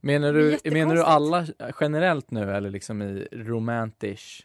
Menar 0.00 0.32
du, 0.32 0.58
menar 0.70 0.94
du 0.94 1.02
alla 1.02 1.46
generellt 1.80 2.30
nu 2.30 2.52
eller 2.56 2.70
liksom 2.70 3.02
i 3.02 3.28
romantish 3.32 4.42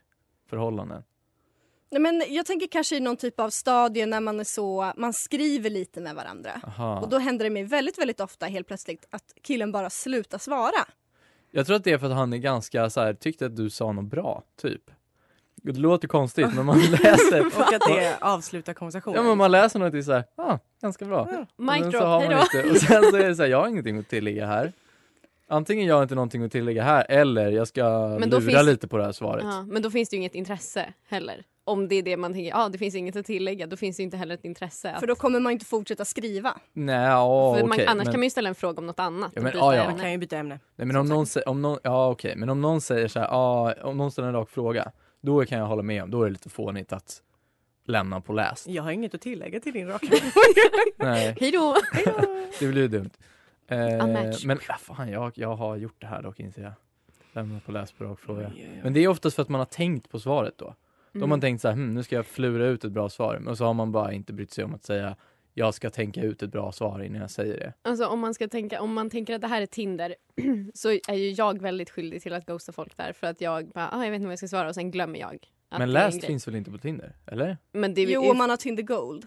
förhållanden? 0.50 1.04
Nej, 1.92 2.02
men 2.02 2.24
jag 2.28 2.46
tänker 2.46 2.68
kanske 2.68 2.96
i 2.96 3.00
någon 3.00 3.18
typ 3.18 3.40
av 3.40 3.50
stadie 3.50 4.06
när 4.06 4.20
man 4.20 4.40
är 4.40 4.44
så, 4.44 4.94
man 4.98 5.14
skriver 5.14 5.70
lite 5.70 6.02
med 6.02 6.16
varandra. 6.16 6.62
Aha. 6.64 7.00
Och 7.02 7.10
då 7.10 7.18
händer 7.18 7.44
det 7.44 7.50
mig 7.50 7.64
väldigt, 7.64 7.98
väldigt 7.98 8.20
ofta 8.20 8.46
helt 8.46 8.68
plötsligt 8.68 9.06
att 9.10 9.34
killen 9.42 9.72
bara 9.72 9.90
slutar 9.90 10.38
svara. 10.38 10.86
Jag 11.52 11.66
tror 11.66 11.76
att 11.76 11.84
det 11.84 11.92
är 11.92 11.98
för 11.98 12.06
att 12.10 12.16
han 12.16 12.34
är 12.34 12.38
ganska 12.38 12.90
så 12.90 13.02
här, 13.02 13.14
tyckte 13.14 13.46
att 13.46 13.56
du 13.56 13.70
sa 13.70 13.92
något 13.92 14.06
bra, 14.06 14.44
typ. 14.62 14.82
Det 15.56 15.72
låter 15.78 16.08
konstigt 16.08 16.54
men 16.56 16.66
man 16.66 16.80
läser 17.04 17.46
Och 17.46 17.74
att 17.74 17.82
det 17.88 18.18
avslutar 18.22 18.74
konversationen. 18.74 19.16
Ja 19.18 19.24
men 19.24 19.38
man 19.38 19.52
läser 19.52 19.80
något 19.80 19.94
och 19.94 19.98
är 20.00 20.02
såhär, 20.04 20.24
ah, 20.36 20.58
ganska 20.82 21.06
bra. 21.06 21.28
Ja. 21.32 21.46
Och 21.56 21.64
Mic 21.64 21.82
drop, 21.92 22.04
har 22.04 22.20
hej 22.20 22.30
man 22.30 22.38
då. 22.54 22.60
inte- 22.60 22.70
Och 22.72 22.78
sen 22.78 23.04
så 23.12 23.16
är 23.18 23.30
det 23.30 23.36
såhär, 23.36 23.50
jag 23.50 23.62
har 23.62 23.68
ingenting 23.68 23.98
att 24.00 24.10
tillägga 24.10 24.46
här. 24.46 24.74
Antingen 25.48 25.86
jag 25.88 25.96
har 25.96 26.04
inte 26.04 26.16
någonting 26.16 26.44
att 26.44 26.52
tillägga 26.52 26.84
här 26.84 27.06
eller 27.10 27.52
jag 27.52 27.68
ska 27.68 28.18
Men 28.20 28.30
lura 28.30 28.42
finns- 28.42 28.66
lite 28.66 28.88
på 28.88 28.98
det 28.98 29.04
här 29.04 29.12
svaret. 29.12 29.44
Ja, 29.46 29.64
men 29.64 29.82
då 29.82 29.92
finns 29.92 30.10
det 30.10 30.16
ju 30.16 30.20
inget 30.20 30.36
intresse 30.36 30.94
heller. 31.08 31.44
Om 31.64 31.88
det 31.88 31.96
är 31.96 32.04
det 32.04 32.18
man 32.18 32.34
tänker, 32.34 32.50
ja 32.50 32.70
det 32.70 32.78
finns 32.78 32.96
inget 32.96 33.16
att 33.16 33.26
tillägga, 33.26 33.68
då 33.68 33.78
finns 33.78 33.98
det 33.98 34.04
inte 34.04 34.18
heller 34.18 34.36
ett 34.36 34.46
intresse. 34.46 34.92
Att, 34.92 35.00
För 35.00 35.08
då 35.08 35.16
kommer 35.16 35.40
man 35.40 35.52
inte 35.52 35.66
fortsätta 35.66 36.06
skriva. 36.06 36.58
Nej, 36.74 36.96
ja, 36.96 37.54
för 37.56 37.64
okej. 37.64 37.68
man, 37.68 37.88
annars 37.88 38.06
men, 38.06 38.14
kan 38.14 38.20
man 38.20 38.24
ju 38.24 38.30
ställa 38.30 38.50
en 38.50 38.56
fråga 38.56 38.80
om 38.80 38.88
något 38.88 39.00
annat. 39.00 39.32
Ja, 39.36 39.40
och 39.40 39.44
men- 39.44 39.54
byta 39.54 39.66
ja, 39.66 39.76
ja. 39.76 39.86
Man 39.90 40.00
kan 40.00 40.12
ju 40.12 40.18
byta 40.18 40.38
ämne. 40.38 40.60
nej, 40.76 40.88
men 40.88 40.96
om 40.96 41.06
någon, 41.06 41.26
säger, 41.26 41.50
om 41.50 41.62
någon, 41.62 41.80
ja 41.84 42.10
okej, 42.10 42.36
men 42.36 42.50
om 42.50 42.62
någon 42.62 42.82
säger 42.82 43.08
så 43.08 43.20
här, 43.20 43.28
ja, 43.28 43.74
om 43.82 43.98
någon 43.98 44.12
ställer 44.12 44.28
en 44.28 44.34
rak 44.34 44.50
fråga, 44.50 44.92
då 45.22 45.46
kan 45.46 45.60
jag 45.60 45.66
hålla 45.66 45.84
med 45.84 46.04
om, 46.04 46.12
då 46.12 46.22
är 46.22 46.26
det 46.26 46.32
lite 46.32 46.50
fånigt 46.50 46.94
att 46.94 47.22
lämna 47.86 48.22
på 48.22 48.34
läst. 48.34 48.68
Jag 48.68 48.84
har 48.84 48.92
inget 48.92 49.16
att 49.16 49.22
tillägga 49.22 49.60
till 49.60 49.74
din 49.74 49.88
raka 49.88 50.08
Nej, 50.98 51.36
Hej 51.40 51.52
då! 51.52 51.76
det 52.60 52.68
blir 52.68 52.82
ju 52.82 52.88
dumt. 52.88 53.10
Eh, 53.68 53.78
men 54.46 54.60
äh, 54.70 54.78
fan, 54.80 55.10
jag, 55.10 55.32
jag 55.36 55.56
har 55.56 55.76
gjort 55.76 56.02
det 56.02 56.08
här 56.08 56.22
dock 56.22 56.40
inser 56.40 56.62
jag. 56.62 56.74
Lämna 57.34 57.60
på 57.60 57.72
läst 57.72 57.98
på 57.98 58.04
rak 58.04 58.20
fråga. 58.20 58.52
Men 58.84 58.94
det 58.94 59.00
är 59.00 59.08
oftast 59.08 59.36
för 59.36 59.44
att 59.44 59.50
man 59.50 59.60
har 59.60 59.66
tänkt 59.66 60.10
på 60.10 60.20
svaret 60.20 60.54
då. 60.58 60.76
Då 61.14 61.20
har 61.20 61.28
man 61.28 61.32
Mm. 61.40 61.42
tänkt 61.42 61.62
så 61.62 61.68
här, 61.68 61.76
hm, 61.76 61.94
nu 61.94 62.04
ska 62.04 62.16
jag 62.16 62.26
flura 62.26 62.66
ut 62.68 62.84
ett 62.84 62.92
bra 62.92 63.10
svar. 63.10 63.40
Men 63.40 63.56
så 63.56 63.66
har 63.66 63.74
man 63.74 63.92
bara 63.92 64.14
inte 64.14 64.34
brytt 64.34 64.52
sig 64.52 64.64
om 64.64 64.74
att 64.74 64.84
säga, 64.84 65.16
jag 65.54 65.74
ska 65.74 65.90
tänka 65.90 66.22
ut 66.22 66.44
ett 66.44 66.52
bra 66.52 66.72
svar 66.72 67.04
innan 67.04 67.22
jag 67.22 67.32
säger 67.32 67.60
det. 67.60 67.74
Alltså 67.82 68.06
om 68.06 68.20
man 68.20 68.34
ska 68.34 68.48
tänka, 68.48 68.82
om 68.82 68.94
man 68.94 69.10
tänker 69.10 69.36
att 69.36 69.42
det 69.42 69.48
här 69.48 69.62
är 69.62 69.66
Tinder 69.66 70.16
så 70.74 70.90
är 70.90 71.14
ju 71.14 71.32
jag 71.32 71.62
väldigt 71.62 71.90
skyldig 71.90 72.22
till 72.22 72.34
att 72.34 72.46
ghosta 72.46 72.72
folk 72.72 72.98
där 72.98 73.14
för 73.14 73.28
att 73.28 73.42
jag 73.42 73.68
bara, 73.68 73.90
ah, 73.92 74.04
jag 74.04 74.12
vet 74.12 74.16
inte 74.16 74.26
vad 74.26 74.32
jag 74.32 74.40
ska 74.40 74.48
svara 74.48 74.68
och 74.70 74.76
sen 74.76 74.92
glömmer 74.92 75.20
jag. 75.20 75.48
att 75.70 75.80
Men 75.80 75.80
det 75.80 75.84
är 75.84 75.88
en 75.88 75.92
läst 75.94 76.20
grej. 76.20 76.28
finns 76.28 76.48
väl 76.48 76.56
inte 76.56 76.72
på 76.72 76.78
Tinder? 76.78 77.16
Eller? 77.28 77.58
Men 77.72 77.94
det 77.94 78.02
är 78.02 78.08
Jo, 78.10 78.32
om 78.32 78.38
man 78.38 78.50
har 78.50 78.58
Tinder 78.58 78.84
Gold. 78.84 79.26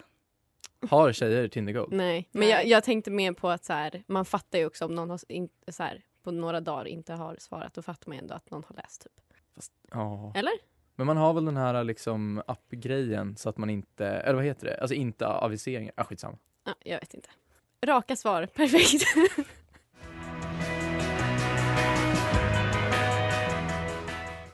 Har 0.90 1.12
tjejer 1.12 1.49
Tinder 1.49 1.73
Gold? 1.73 1.92
Nej, 1.92 2.29
men 2.33 2.40
Nej. 2.40 2.51
jag, 2.51 2.66
jag 2.66 2.85
tänkte 2.85 3.11
mer 3.11 3.33
på 3.33 3.49
att 3.49 3.64
så 3.64 3.73
här, 3.73 4.03
man 4.07 4.25
fattar 4.25 4.59
ju 4.59 4.66
också 4.66 4.85
om 4.85 4.94
någon 4.94 5.09
har 5.11 5.16
s- 5.16 5.25
in, 5.29 5.49
så 5.68 5.83
här, 5.83 6.03
på 6.23 6.31
några 6.31 6.61
dagar 6.61 6.85
inte 6.85 7.12
har 7.12 7.37
svarat, 7.38 7.75
då 7.75 7.83
fattar 7.83 8.09
man 8.09 8.16
ju 8.16 8.20
ändå 8.20 8.35
att 8.35 8.51
någon 8.51 8.64
har 8.68 8.77
läst. 8.77 9.03
Typ. 9.03 9.12
Ja. 9.90 10.33
Eller? 10.37 10.53
Men 10.96 11.07
man 11.07 11.16
har 11.16 11.35
väl 11.35 11.44
den 11.44 11.57
här 11.57 11.85
liksom 11.85 12.42
appgrejen 12.46 13.37
så 13.37 13.48
att 13.48 13.59
man 13.59 13.70
inte, 13.70 14.07
eller 14.07 14.35
vad 14.35 14.44
heter 14.44 14.66
det? 14.66 14.80
Alltså 14.80 14.94
inte 14.94 15.26
aviseringar. 15.26 15.92
Ah, 15.96 16.04
skitsamma. 16.04 16.38
Ja, 16.64 16.74
jag 16.85 17.00
vet 17.00 17.14
inte. 17.14 17.28
Raka 17.87 18.16
svar, 18.16 18.46
perfekt. 18.54 19.04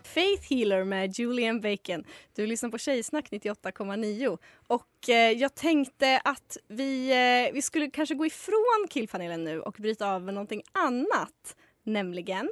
Faith 0.03 0.51
Healer 0.51 0.85
med 0.85 1.19
Julian 1.19 1.61
Bacon. 1.61 2.05
Du 2.35 2.47
lyssnar 2.47 2.71
på 2.71 2.79
Tjejsnack 2.79 3.31
98,9. 3.31 4.39
Och 4.67 5.09
eh, 5.09 5.15
jag 5.15 5.55
tänkte 5.55 6.21
att 6.25 6.57
vi, 6.69 7.11
eh, 7.11 7.55
vi 7.55 7.63
skulle 7.63 7.91
kanske 7.91 8.15
gå 8.15 8.27
ifrån 8.27 8.87
killpanelen 8.91 9.45
nu 9.45 9.61
och 9.61 9.77
bryta 9.79 10.13
av 10.13 10.23
med 10.23 10.35
någonting 10.35 10.63
annat. 10.73 11.57
Nämligen... 11.85 12.51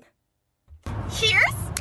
Here's 1.08 1.77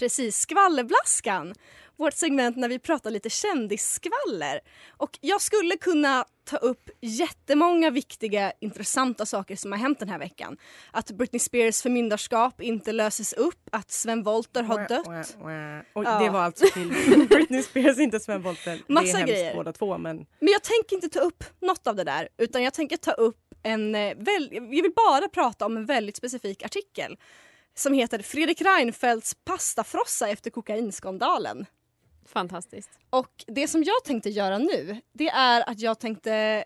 Precis, 0.00 0.36
skvallerblaskan. 0.40 1.54
Vårt 1.96 2.14
segment 2.14 2.56
när 2.56 2.68
vi 2.68 2.78
pratar 2.78 3.10
lite 3.10 3.30
kändisskvaller. 3.30 4.60
Och 4.96 5.18
jag 5.20 5.40
skulle 5.40 5.76
kunna 5.76 6.24
ta 6.44 6.56
upp 6.56 6.90
jättemånga 7.00 7.90
viktiga, 7.90 8.52
intressanta 8.60 9.26
saker 9.26 9.56
som 9.56 9.72
har 9.72 9.78
hänt 9.78 9.98
den 9.98 10.08
här 10.08 10.18
veckan. 10.18 10.56
Att 10.90 11.10
Britney 11.10 11.40
Spears 11.40 11.82
förmyndarskap 11.82 12.60
inte 12.60 12.92
löses 12.92 13.32
upp, 13.32 13.68
att 13.72 13.90
Sven 13.90 14.22
Wollter 14.22 14.62
har 14.62 14.88
dött. 14.88 15.36
Och 15.92 16.04
Ja. 16.04 16.18
det 16.18 16.30
var 16.30 16.40
alltså 16.40 16.66
till 16.72 16.88
Britney 17.30 17.62
Spears, 17.62 17.98
inte 17.98 18.20
Sven 18.20 18.42
Wollter. 18.42 18.70
Det 18.86 18.92
Massa 18.94 19.06
är 19.08 19.12
hemskt 19.16 19.32
grejer. 19.32 19.54
båda 19.54 19.72
två 19.72 19.98
men 19.98 20.16
Men 20.16 20.48
jag 20.52 20.62
tänker 20.62 20.96
inte 20.96 21.08
ta 21.08 21.20
upp 21.20 21.44
något 21.60 21.86
av 21.86 21.96
det 21.96 22.04
där 22.04 22.28
utan 22.38 22.62
jag 22.62 22.74
tänker 22.74 22.96
ta 22.96 23.12
upp 23.12 23.36
en... 23.62 23.94
eh, 23.94 24.14
Väl, 24.16 24.48
jag 24.52 24.82
vill 24.82 24.92
bara 24.96 25.28
prata 25.28 25.66
om 25.66 25.76
en 25.76 25.86
väldigt 25.86 26.16
specifik 26.16 26.62
artikel 26.64 27.16
som 27.74 27.92
heter 27.92 28.18
Fredrik 28.18 28.62
Reinfeldts 28.62 29.34
pastafrossa 29.44 30.28
efter 30.28 30.50
kokainskandalen. 30.50 31.66
Fantastiskt. 32.26 32.90
Och 33.10 33.44
det 33.46 33.68
som 33.68 33.82
jag 33.82 34.04
tänkte 34.04 34.30
göra 34.30 34.58
nu, 34.58 35.00
det 35.12 35.28
är 35.28 35.70
att 35.70 35.80
jag 35.80 35.98
tänkte 35.98 36.64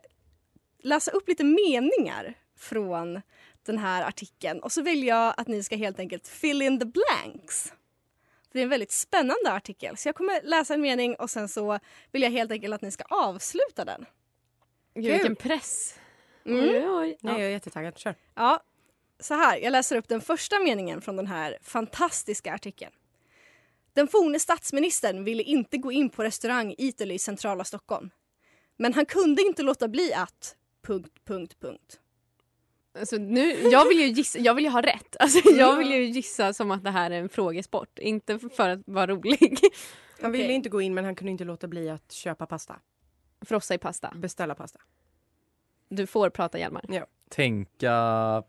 läsa 0.83 1.11
upp 1.11 1.29
lite 1.29 1.45
meningar 1.45 2.35
från 2.57 3.21
den 3.63 3.79
här 3.79 4.03
artikeln 4.09 4.61
och 4.61 4.73
så 4.73 4.83
vill 4.83 5.05
jag 5.05 5.35
att 5.37 5.49
ni 5.49 5.63
ska 5.63 5.77
helt 5.77 5.99
enkelt 5.99 6.29
fill 6.29 6.63
in 6.63 6.79
the 6.79 6.87
blanks. 6.87 7.73
Det 8.53 8.59
är 8.59 8.63
en 8.63 8.69
väldigt 8.69 8.93
spännande 8.93 9.53
artikel 9.53 9.97
så 9.97 10.09
jag 10.09 10.15
kommer 10.15 10.43
läsa 10.43 10.75
en 10.75 10.81
mening 10.81 11.15
och 11.15 11.31
sen 11.31 11.49
så 11.49 11.79
vill 12.13 12.23
jag 12.23 12.31
helt 12.31 12.51
enkelt 12.51 12.75
att 12.75 12.83
ni 12.83 12.91
ska 12.91 13.05
avsluta 13.05 13.85
den. 13.85 14.07
Gud, 14.95 15.05
vilken 15.05 15.37
press. 15.37 15.99
Mm. 16.45 16.65
Oj, 16.65 16.89
oj. 16.89 17.17
nej, 17.21 17.35
jag 17.35 17.43
är 17.43 17.51
jättetaggad. 17.51 17.99
Kör. 17.99 18.15
Ja, 18.35 18.63
så 19.21 19.35
här. 19.35 19.59
Jag 19.59 19.71
läser 19.71 19.97
upp 19.97 20.09
den 20.09 20.21
första 20.21 20.59
meningen 20.59 21.01
från 21.01 21.17
den 21.17 21.27
här 21.27 21.59
fantastiska 21.63 22.55
artikeln. 22.55 22.93
Den 23.93 24.09
forne 24.09 24.39
statsministern 24.39 25.25
ville 25.25 25.43
inte 25.43 25.79
gå 25.79 25.93
in 25.93 26.11
på 26.11 26.23
restaurang 26.25 26.75
Italy 26.79 27.15
i 27.15 27.19
centrala 27.19 27.65
Stockholm. 27.65 28.11
Men 28.77 28.95
han 28.95 29.07
kunde 29.07 29.43
inte 29.43 29.63
låta 29.63 29.89
bli 29.89 30.15
att... 30.15 30.57
Punkt, 30.87 31.13
punkt, 31.25 31.57
punkt. 31.61 32.01
Alltså, 32.99 33.17
nu, 33.17 33.69
jag, 33.69 33.89
vill 33.89 34.01
ju 34.01 34.07
gissa, 34.07 34.39
jag 34.39 34.55
vill 34.55 34.65
ju 34.65 34.71
ha 34.71 34.83
rätt. 34.83 35.17
Alltså, 35.21 35.51
jag 35.51 35.77
vill 35.77 35.91
ju 35.91 36.05
gissa 36.05 36.53
som 36.53 36.71
att 36.71 36.85
det 36.85 36.91
här 36.91 37.11
är 37.11 37.21
en 37.21 37.29
frågesport. 37.29 37.99
Inte 37.99 38.39
för 38.39 38.69
att 38.69 38.81
vara 38.87 39.07
rolig. 39.07 39.59
Han 40.21 40.33
ville 40.33 40.53
inte 40.53 40.69
gå 40.69 40.81
in 40.81 40.95
men 40.95 41.05
han 41.05 41.15
kunde 41.15 41.31
inte 41.31 41.45
låta 41.45 41.69
bli 41.69 41.91
att 41.91 42.13
köpa 42.13 42.47
pasta. 42.47 42.81
Frossa 43.41 43.75
i 43.75 43.79
pasta. 43.79 44.13
Beställa 44.17 44.55
pasta. 44.55 44.81
Du 45.89 46.07
får 46.07 46.31
prata 46.31 46.59
Hjalmar. 46.59 47.07
Tänka 47.31 47.93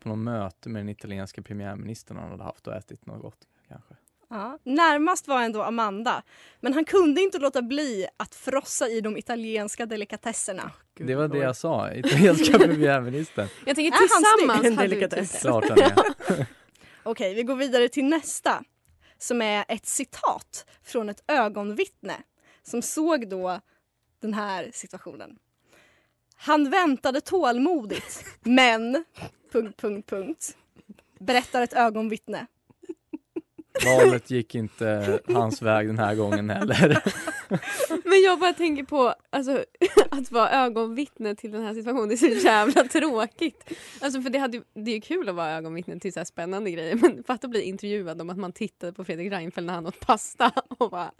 på 0.00 0.08
något 0.08 0.18
möte 0.18 0.68
med 0.68 0.80
den 0.80 0.88
italienska 0.88 1.42
premiärministern 1.42 2.16
han 2.16 2.30
hade 2.30 2.42
haft 2.42 2.66
och 2.66 2.74
ätit 2.74 3.06
något 3.06 3.22
gott 3.22 3.48
kanske. 3.68 3.94
Ja. 4.28 4.58
Närmast 4.62 5.28
var 5.28 5.42
ändå 5.42 5.62
Amanda. 5.62 6.22
Men 6.60 6.72
han 6.72 6.84
kunde 6.84 7.20
inte 7.20 7.38
låta 7.38 7.62
bli 7.62 8.06
att 8.16 8.34
frossa 8.34 8.88
i 8.88 9.00
de 9.00 9.16
italienska 9.16 9.86
delikatesserna. 9.86 10.70
Gud, 10.94 11.06
det 11.06 11.14
var 11.14 11.28
det 11.28 11.38
jag 11.38 11.56
sa, 11.56 11.92
italienska 11.92 12.58
premiärministern. 12.58 13.48
Jag 13.66 13.76
tänker 13.76 13.98
han 13.98 14.08
tillsammans 14.08 14.66
En 14.66 14.78
hade 14.78 15.74
vi 15.74 15.82
han. 15.82 16.46
Okej, 17.02 17.34
vi 17.34 17.42
går 17.42 17.56
vidare 17.56 17.88
till 17.88 18.04
nästa. 18.04 18.64
Som 19.18 19.42
är 19.42 19.64
ett 19.68 19.86
citat 19.86 20.66
från 20.82 21.08
ett 21.08 21.24
ögonvittne 21.28 22.14
som 22.62 22.82
såg 22.82 23.28
då 23.28 23.60
den 24.20 24.34
här 24.34 24.70
situationen. 24.72 25.38
Han 26.36 26.70
väntade 26.70 27.20
tålmodigt, 27.20 28.24
men... 28.42 29.04
Punkt, 29.52 29.80
punkt, 29.80 30.10
punkt. 30.10 30.56
Berättar 31.18 31.62
ett 31.62 31.72
ögonvittne. 31.72 32.46
Valet 33.84 34.30
gick 34.30 34.54
inte 34.54 35.20
hans 35.28 35.62
väg 35.62 35.86
den 35.86 35.98
här 35.98 36.14
gången 36.14 36.50
heller. 36.50 37.02
Men 38.04 38.22
jag 38.24 38.38
bara 38.38 38.52
tänker 38.52 38.84
på 38.84 39.14
alltså, 39.30 39.64
att 40.10 40.30
vara 40.30 40.50
ögonvittne 40.50 41.34
till 41.34 41.50
den 41.50 41.62
här 41.62 41.74
situationen. 41.74 42.08
Det 42.08 42.14
är 42.14 42.16
så 42.16 42.46
jävla 42.46 42.84
tråkigt. 42.84 43.70
Alltså, 44.00 44.22
för 44.22 44.30
det, 44.30 44.38
hade, 44.38 44.62
det 44.74 44.90
är 44.90 44.94
ju 44.94 45.00
kul 45.00 45.28
att 45.28 45.34
vara 45.34 45.50
ögonvittne 45.50 46.00
till 46.00 46.12
så 46.12 46.20
här 46.20 46.24
spännande 46.24 46.70
grejer. 46.70 46.94
Men 46.94 47.24
fatta 47.24 47.46
att 47.46 47.50
bli 47.50 47.62
intervjuad 47.62 48.20
om 48.20 48.30
att 48.30 48.38
man 48.38 48.52
tittade 48.52 48.92
på 48.92 49.04
Fredrik 49.04 49.32
Reinfeldt 49.32 49.66
när 49.66 49.74
han 49.74 49.86
åt 49.86 50.00
pasta 50.00 50.52
och 50.78 50.90
bara 50.90 51.12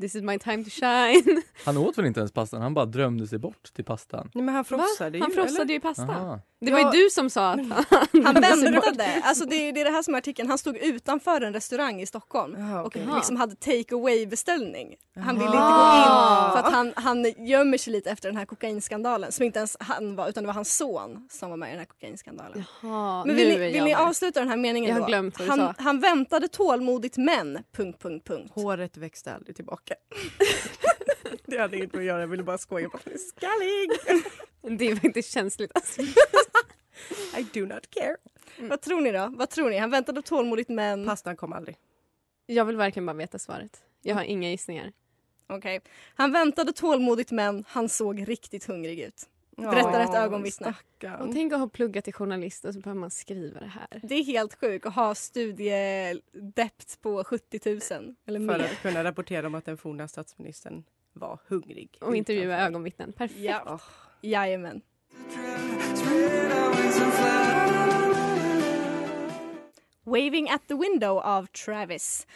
This 0.00 0.14
is 0.14 0.22
my 0.22 0.38
time 0.38 0.64
to 0.64 0.70
shine. 0.70 1.42
Han 1.64 1.76
åt 1.76 1.98
väl 1.98 2.06
inte 2.06 2.20
ens 2.20 2.32
pastan, 2.32 2.62
han 2.62 2.74
bara 2.74 2.86
drömde 2.86 3.26
sig 3.26 3.38
bort 3.38 3.72
till 3.72 3.84
pastan. 3.84 4.30
Nej, 4.34 4.44
men 4.44 4.54
han 4.54 4.64
frossade 4.64 5.18
ju. 5.18 5.22
Han 5.22 5.32
frossade 5.32 5.62
eller? 5.62 5.70
ju 5.70 5.76
i 5.76 5.80
pasta. 5.80 6.02
Aha. 6.02 6.40
Det 6.60 6.70
var 6.72 6.78
Ja. 6.80 6.94
ju 6.94 7.02
du 7.04 7.10
som 7.10 7.30
sa 7.30 7.50
att 7.50 7.60
han... 8.12 8.24
Han 8.24 8.34
väntade. 8.34 9.22
Alltså 9.24 9.44
det, 9.44 9.72
det 9.72 9.80
är 9.80 9.84
det 9.84 9.90
här 9.90 10.02
som 10.02 10.14
är 10.14 10.18
artikeln. 10.18 10.48
Han 10.48 10.58
stod 10.58 10.76
utanför 10.76 11.40
en 11.40 11.52
restaurang 11.52 12.00
i 12.00 12.06
Stockholm 12.06 12.54
Jaha, 12.58 12.80
och 12.80 12.86
okej. 12.86 13.06
liksom 13.16 13.36
hade 13.36 13.54
take 13.56 13.94
away 13.94 14.26
beställning. 14.26 14.96
Han 15.20 15.34
ville 15.34 15.46
inte 15.46 15.56
gå 15.58 15.96
in 15.96 16.52
för 16.52 16.58
att 16.58 16.72
han, 16.72 16.92
han 16.96 17.46
gömmer 17.46 17.78
sig 17.78 17.92
lite 17.92 18.10
efter 18.10 18.28
den 18.28 18.36
här 18.36 18.44
kokainskandalen 18.46 19.32
som 19.32 19.44
inte 19.44 19.58
ens 19.58 19.76
han 19.80 20.16
var 20.16 20.28
utan 20.28 20.42
det 20.42 20.46
var 20.46 20.54
hans 20.54 20.76
son 20.76 21.28
som 21.30 21.50
var 21.50 21.56
med 21.56 21.68
i 21.68 21.70
den 21.70 21.78
här 21.78 21.86
kokainskandalen. 21.86 22.64
Jaha, 22.82 23.24
Men 23.24 23.36
vill, 23.36 23.48
ni, 23.48 23.58
vill 23.58 23.74
jag 23.74 23.84
ni 23.84 23.94
avsluta 23.94 24.40
den 24.40 24.48
här 24.48 24.56
meningen 24.56 24.88
Jag 24.88 24.94
har 24.96 25.00
då? 25.00 25.06
glömt 25.06 25.38
vad 25.38 25.46
du 25.46 25.50
han, 25.50 25.58
sa. 25.58 25.74
han 25.78 26.00
väntade 26.00 26.48
tålmodigt 26.48 27.16
men... 27.16 27.58
Punkt, 27.76 28.02
punkt, 28.02 28.26
punkt. 28.26 28.52
Håret 28.54 28.96
växte 28.96 29.34
aldrig 29.34 29.56
tillbaka. 29.56 29.94
det 31.44 31.58
hade 31.58 31.76
inget 31.76 31.92
med 31.92 32.00
att 32.00 32.06
göra, 32.06 32.20
jag 32.20 32.28
ville 32.28 32.42
bara 32.42 32.58
skoja 32.58 32.88
är 33.04 33.18
skallig. 33.18 33.90
Det 34.78 34.90
är 34.90 34.96
faktiskt 34.96 35.32
känsligt. 35.32 35.70
Alltså. 35.74 36.02
I 37.38 37.42
do 37.52 37.66
not 37.66 37.90
care. 37.90 38.16
Vad 38.58 38.80
tror 38.80 39.00
ni 39.00 39.12
då? 39.12 39.32
Vad 39.36 39.50
tror 39.50 39.70
ni? 39.70 39.78
Han 39.78 39.90
väntade 39.90 40.22
tålmodigt 40.22 40.68
men... 40.68 41.06
Pastan 41.06 41.36
kom 41.36 41.52
aldrig. 41.52 41.76
Jag 42.46 42.64
vill 42.64 42.76
verkligen 42.76 43.06
bara 43.06 43.16
veta 43.16 43.38
svaret. 43.38 43.82
Jag 44.02 44.14
har 44.14 44.22
inga 44.22 44.50
gissningar. 44.50 44.92
Okej. 45.46 45.80
Han 46.14 46.32
väntade 46.32 46.72
tålmodigt 46.72 47.30
men 47.30 47.64
han 47.68 47.88
såg 47.88 48.28
riktigt 48.28 48.64
hungrig 48.64 49.00
ut. 49.00 49.28
Berättar 49.62 50.00
ett 50.00 50.14
ögonvittne. 50.14 50.72
stackarn. 50.74 51.20
Och 51.28 51.32
tänk 51.34 51.52
att 51.52 51.58
ha 51.60 51.68
pluggat 51.68 52.04
till 52.04 52.14
journalist 52.14 52.64
och 52.64 52.74
så 52.74 52.80
behöver 52.80 53.00
man 53.00 53.10
skriva 53.10 53.60
det 53.60 53.66
här. 53.66 54.00
Det 54.02 54.14
är 54.14 54.24
helt 54.24 54.54
sjukt 54.60 54.86
att 54.86 54.94
ha 54.94 55.14
studiedept 55.14 57.00
på 57.00 57.24
70 57.24 57.60
000 57.64 58.14
eller 58.26 58.40
För 58.40 58.58
mer. 58.58 58.64
att 58.64 58.82
kunna 58.82 59.04
rapportera 59.04 59.46
om 59.46 59.54
att 59.54 59.64
den 59.64 59.76
forna 59.78 60.08
statsministern 60.08 60.84
var 61.12 61.38
hungrig. 61.48 61.98
Och 62.00 62.16
intervjua 62.16 62.58
ögonvittnen. 62.66 63.12
Perfekt. 63.12 63.40
Ja. 63.40 63.80
Jajamän. 64.20 64.82
Waving 70.04 70.48
at 70.50 70.66
the 70.68 70.74
window 70.74 71.18
av 71.18 71.46
Travis. 71.46 72.26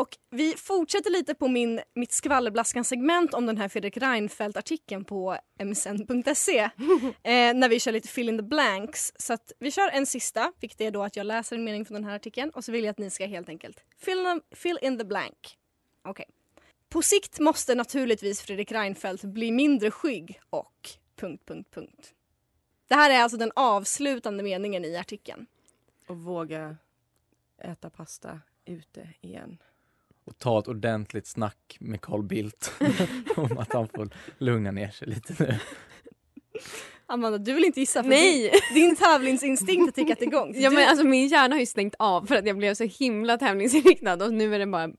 Och 0.00 0.18
vi 0.30 0.54
fortsätter 0.56 1.10
lite 1.10 1.34
på 1.34 1.48
min, 1.48 1.80
mitt 1.94 2.12
skvallerblaskan-segment 2.12 3.34
om 3.34 3.46
den 3.46 3.56
här 3.58 3.68
Fredrik 3.68 3.96
Reinfeldt-artikeln 3.96 5.04
på 5.04 5.38
msn.se 5.64 6.58
eh, 7.22 7.54
när 7.54 7.68
vi 7.68 7.80
kör 7.80 7.92
lite 7.92 8.08
fill 8.08 8.28
in 8.28 8.38
the 8.38 8.42
blanks. 8.42 9.12
Så 9.16 9.36
vi 9.58 9.70
kör 9.70 9.88
en 9.88 10.06
sista, 10.06 10.52
vilket 10.60 10.80
är 10.80 10.90
då 10.90 11.02
att 11.02 11.16
jag 11.16 11.26
läser 11.26 11.56
en 11.56 11.64
mening 11.64 11.84
från 11.84 11.94
den 11.94 12.04
här 12.04 12.16
artikeln 12.16 12.50
och 12.50 12.64
så 12.64 12.72
vill 12.72 12.84
jag 12.84 12.90
att 12.90 12.98
ni 12.98 13.10
ska 13.10 13.26
helt 13.26 13.48
enkelt 13.48 13.84
fill 13.98 14.18
in, 14.18 14.40
fill 14.50 14.78
in 14.82 14.98
the 14.98 15.04
blank. 15.04 15.58
Okej. 16.02 16.26
På 16.88 17.02
sikt 17.02 17.38
måste 17.38 17.74
naturligtvis 17.74 18.42
Fredrik 18.42 18.72
Reinfeldt 18.72 19.24
bli 19.24 19.52
mindre 19.52 19.90
skygg 19.90 20.40
och... 20.50 20.90
Punkt, 21.16 21.42
punkt, 21.46 21.68
punkt. 21.74 22.14
Det 22.88 22.94
här 22.94 23.10
är 23.10 23.22
alltså 23.22 23.38
den 23.38 23.52
avslutande 23.56 24.42
meningen 24.42 24.84
i 24.84 24.96
artikeln. 24.96 25.46
Och 26.06 26.16
våga 26.16 26.76
äta 27.58 27.90
pasta 27.90 28.40
ute 28.64 29.08
igen. 29.20 29.58
Och 30.24 30.38
ta 30.38 30.58
ett 30.58 30.68
ordentligt 30.68 31.26
snack 31.26 31.76
med 31.80 32.00
Carl 32.00 32.22
Bildt 32.22 32.72
om 33.36 33.58
att 33.58 33.72
han 33.72 33.88
får 33.88 34.08
lugna 34.38 34.70
ner 34.70 34.90
sig 34.90 35.08
lite 35.08 35.34
nu. 35.38 35.54
Amanda, 37.06 37.38
du 37.38 37.52
vill 37.52 37.64
inte 37.64 37.80
gissa 37.80 38.02
för 38.02 38.10
Nej! 38.10 38.50
Din, 38.74 38.82
din 38.86 38.96
tävlingsinstinkt 38.96 39.86
har 39.96 40.04
tickat 40.04 40.22
igång. 40.22 40.52
Ja, 40.54 40.70
Du- 40.70 40.76
men 40.76 40.88
alltså, 40.88 41.06
min 41.06 41.28
hjärna 41.28 41.54
har 41.54 41.60
ju 41.60 41.66
stängt 41.66 41.94
av 41.98 42.26
för 42.26 42.34
att 42.36 42.46
jag 42.46 42.56
blev 42.56 42.74
så 42.74 42.84
himla 42.84 43.38
tävlingsinriktad 43.38 44.24
och 44.24 44.34
nu 44.34 44.54
är 44.54 44.58
den 44.58 44.70
bara 44.70 44.84
eh, 44.84 44.90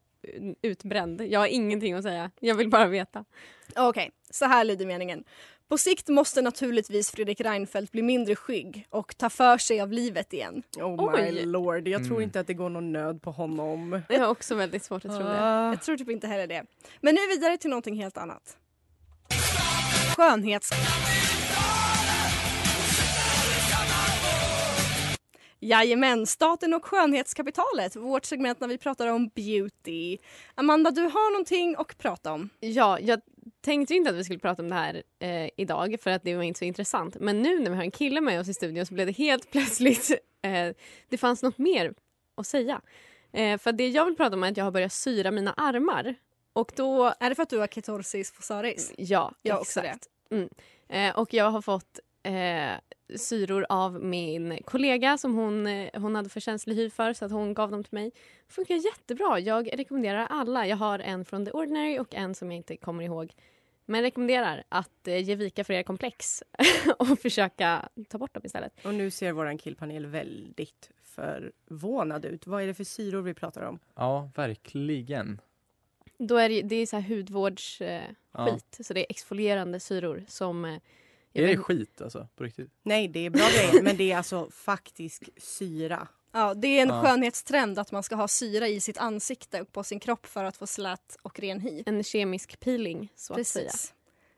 utbränd. 0.61 1.21
Jag 1.21 1.39
har 1.39 1.47
ingenting 1.47 1.93
att 1.93 2.03
säga. 2.03 2.31
Jag 2.39 2.55
vill 2.55 2.69
bara 2.69 2.87
veta. 2.87 3.25
Okej, 3.75 4.11
så 4.29 4.45
här 4.45 4.63
lyder 4.63 4.85
meningen. 4.85 5.23
På 5.71 5.77
sikt 5.77 6.07
måste 6.07 6.41
naturligtvis 6.41 7.11
Fredrik 7.11 7.41
Reinfeldt 7.41 7.91
bli 7.91 8.01
mindre 8.01 8.35
skygg 8.35 8.87
och 8.89 9.17
ta 9.17 9.29
för 9.29 9.57
sig 9.57 9.81
av 9.81 9.91
livet 9.91 10.33
igen. 10.33 10.63
Oh 10.77 11.11
my 11.11 11.21
Oj. 11.31 11.45
lord, 11.45 11.87
jag 11.87 12.01
tror 12.03 12.11
Mm. 12.17 12.21
inte 12.23 12.39
att 12.39 12.47
det 12.47 12.53
går 12.53 12.69
någon 12.69 12.91
nöd 12.91 13.21
på 13.21 13.31
honom. 13.31 14.01
Jag 14.09 14.19
har 14.19 14.27
också 14.27 14.55
väldigt 14.55 14.83
svårt 14.83 15.05
att 15.05 15.11
tro 15.17 15.23
det. 15.27 15.41
Ah. 15.41 15.67
Jag 15.69 15.81
tror 15.81 15.97
typ 15.97 16.09
inte 16.09 16.27
heller 16.27 16.47
det. 16.47 16.63
Men 17.01 17.15
nu 17.15 17.21
vidare 17.27 17.57
till 17.57 17.69
någonting 17.69 17.95
helt 17.95 18.17
annat. 18.17 18.57
Skönhets... 20.17 20.69
Jajamän, 25.63 26.27
staten 26.27 26.73
och 26.73 26.85
skönhetskapitalet. 26.85 27.95
Vårt 27.95 28.25
segment 28.25 28.59
när 28.59 28.67
vi 28.67 28.77
pratar 28.77 29.07
om 29.07 29.27
beauty. 29.27 30.17
Amanda, 30.55 30.91
du 30.91 31.01
har 31.01 31.31
någonting 31.31 31.75
att 31.77 31.97
prata 31.97 32.33
om. 32.33 32.49
Ja, 32.59 32.99
jag 32.99 33.21
tänkte 33.61 33.93
inte 33.93 34.09
att 34.09 34.15
vi 34.15 34.23
skulle 34.23 34.39
prata 34.39 34.61
om 34.61 34.69
det 34.69 34.75
här 34.75 35.03
eh, 35.19 35.49
idag 35.57 35.95
för 36.01 36.11
att 36.11 36.23
det 36.23 36.35
var 36.35 36.43
inte 36.43 36.57
så 36.57 36.65
intressant. 36.65 37.17
Men 37.19 37.41
nu 37.41 37.59
när 37.59 37.69
vi 37.69 37.75
har 37.75 37.83
en 37.83 37.91
kille 37.91 38.21
med 38.21 38.39
oss 38.39 38.47
i 38.47 38.53
studion 38.53 38.85
så 38.85 38.93
blev 38.93 39.07
det 39.07 39.13
helt 39.13 39.51
plötsligt, 39.51 40.11
eh, 40.41 40.75
det 41.09 41.17
fanns 41.17 41.43
något 41.43 41.57
mer 41.57 41.93
att 42.35 42.47
säga. 42.47 42.81
Eh, 43.33 43.57
för 43.57 43.71
det 43.71 43.87
jag 43.87 44.05
vill 44.05 44.15
prata 44.15 44.35
om 44.35 44.43
är 44.43 44.51
att 44.51 44.57
jag 44.57 44.63
har 44.63 44.71
börjat 44.71 44.93
syra 44.93 45.31
mina 45.31 45.53
armar. 45.53 46.15
Och 46.53 46.71
då... 46.75 47.13
Är 47.19 47.29
det 47.29 47.35
för 47.35 47.43
att 47.43 47.49
du 47.49 47.57
har 47.57 47.67
ketorsis 47.67 48.31
fosaris? 48.31 48.93
Ja, 48.97 49.33
Jag 49.41 49.55
har 49.55 49.61
också 49.61 49.79
exakt. 49.79 50.07
Mm. 50.31 50.49
Eh, 50.89 51.19
och 51.19 51.33
jag 51.33 51.51
har 51.51 51.61
fått 51.61 51.99
eh, 52.23 52.73
syror 53.15 53.65
av 53.69 54.03
min 54.03 54.57
kollega 54.65 55.17
som 55.17 55.33
hon, 55.35 55.67
eh, 55.67 56.01
hon 56.01 56.15
hade 56.15 56.29
för 56.29 56.39
känslig 56.39 56.75
hy 56.75 56.89
för 56.89 57.13
så 57.13 57.25
att 57.25 57.31
hon 57.31 57.53
gav 57.53 57.71
dem 57.71 57.83
till 57.83 57.93
mig. 57.93 58.11
Det 58.47 58.53
funkar 58.53 58.75
jättebra. 58.75 59.39
Jag 59.39 59.79
rekommenderar 59.79 60.27
alla. 60.29 60.67
Jag 60.67 60.77
har 60.77 60.99
en 60.99 61.25
från 61.25 61.45
The 61.45 61.51
Ordinary 61.51 61.99
och 61.99 62.15
en 62.15 62.35
som 62.35 62.51
jag 62.51 62.57
inte 62.57 62.77
kommer 62.77 63.03
ihåg. 63.03 63.33
Men 63.85 64.01
rekommenderar 64.01 64.63
att 64.69 65.07
eh, 65.07 65.17
ge 65.17 65.35
vika 65.35 65.63
för 65.63 65.73
era 65.73 65.83
komplex 65.83 66.43
och 66.99 67.19
försöka 67.19 67.89
ta 68.09 68.17
bort 68.17 68.33
dem 68.33 68.43
istället. 68.45 68.73
Och 68.85 68.93
nu 68.93 69.11
ser 69.11 69.31
våran 69.31 69.57
killpanel 69.57 70.05
väldigt 70.05 70.91
förvånad 71.03 72.25
ut. 72.25 72.47
Vad 72.47 72.63
är 72.63 72.67
det 72.67 72.73
för 72.73 72.83
syror 72.83 73.21
vi 73.21 73.33
pratar 73.33 73.61
om? 73.61 73.79
Ja, 73.95 74.29
verkligen. 74.35 75.41
Då 76.17 76.37
är 76.37 76.49
det, 76.49 76.61
det 76.61 76.75
är 76.75 76.85
så 76.85 76.97
här 76.97 77.15
hudvårdsskit, 77.15 77.81
eh, 77.89 78.01
Ja. 78.33 78.59
så 78.79 78.93
det 78.93 78.99
är 78.99 79.05
exfolierande 79.09 79.79
syror 79.79 80.23
som... 80.27 80.65
Eh, 80.65 80.77
Är 81.33 81.47
det 81.47 81.57
skit 81.57 82.01
alltså? 82.01 82.27
På 82.35 82.43
riktigt? 82.43 82.71
Nej, 82.83 83.07
det 83.07 83.25
är 83.25 83.29
bra 83.29 83.47
grejer, 83.55 83.83
men 83.83 83.97
det 83.97 84.11
är 84.11 84.17
alltså 84.17 84.49
faktisk 84.51 85.29
syra. 85.37 86.07
Ja, 86.33 86.53
det 86.53 86.67
är 86.67 86.81
en 86.81 86.89
Ja. 86.89 87.01
skönhetstrend 87.03 87.79
att 87.79 87.91
man 87.91 88.03
ska 88.03 88.15
ha 88.15 88.27
syra 88.27 88.67
i 88.67 88.79
sitt 88.81 88.97
ansikte 88.97 89.61
och 89.61 89.71
på 89.71 89.83
sin 89.83 89.99
kropp 89.99 90.25
för 90.25 90.43
att 90.43 90.57
få 90.57 90.67
slät 90.67 91.17
och 91.21 91.39
ren 91.39 91.59
hy. 91.59 91.83
En 91.85 92.03
kemisk 92.03 92.59
peeling, 92.59 93.09
så 93.15 93.33
att 93.33 93.47
säga. 93.47 93.65
Precis. 93.65 93.93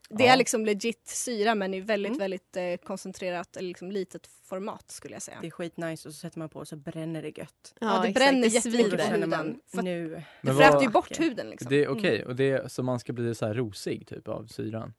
Det 0.10 0.23
Ja. 0.23 0.34
är 0.34 0.38
liksom 0.38 0.65
legit 0.65 1.08
syra 1.08 1.56
men 1.56 1.73
i 1.73 1.82
väldigt, 1.82 2.10
Mm. 2.10 2.19
väldigt 2.19 2.58
eh, 2.58 2.75
koncentrerat 2.88 3.58
eller 3.58 3.67
liksom 3.67 3.91
litet 3.91 4.27
format 4.43 4.91
skulle 4.91 5.15
jag 5.15 5.21
säga. 5.21 5.38
Det 5.41 5.47
är 5.47 5.51
skitnice 5.51 6.08
och 6.10 6.13
så 6.13 6.19
sätter 6.19 6.39
man 6.39 6.49
på 6.49 6.60
och 6.60 6.67
så 6.67 6.75
bränner 6.75 7.21
det 7.21 7.38
gött. 7.38 7.73
Ja, 7.79 7.88
det 7.88 8.08
exakt. 8.08 8.13
bränner 8.15 8.47
jättemycket 8.47 8.91
på 9.08 9.13
huden. 9.13 9.60
För 9.67 9.82
nu... 9.82 10.10
det 10.10 10.23
Men 10.41 10.58
fräter 10.58 10.73
vad- 10.73 10.84
ju 10.84 10.89
bort 10.89 11.19
huden 11.19 11.49
liksom. 11.49 11.69
Det 11.69 11.84
är 11.84 11.88
okej, 11.88 12.25
och 12.25 12.36
det 12.36 12.71
så 12.71 12.84
man 12.84 12.99
ska 12.99 13.13
bli 13.13 13.36
så 13.36 13.45
här 13.45 13.53
rosig 13.53 14.08
typ 14.08 14.27
av 14.27 14.47
syran? 14.47 14.93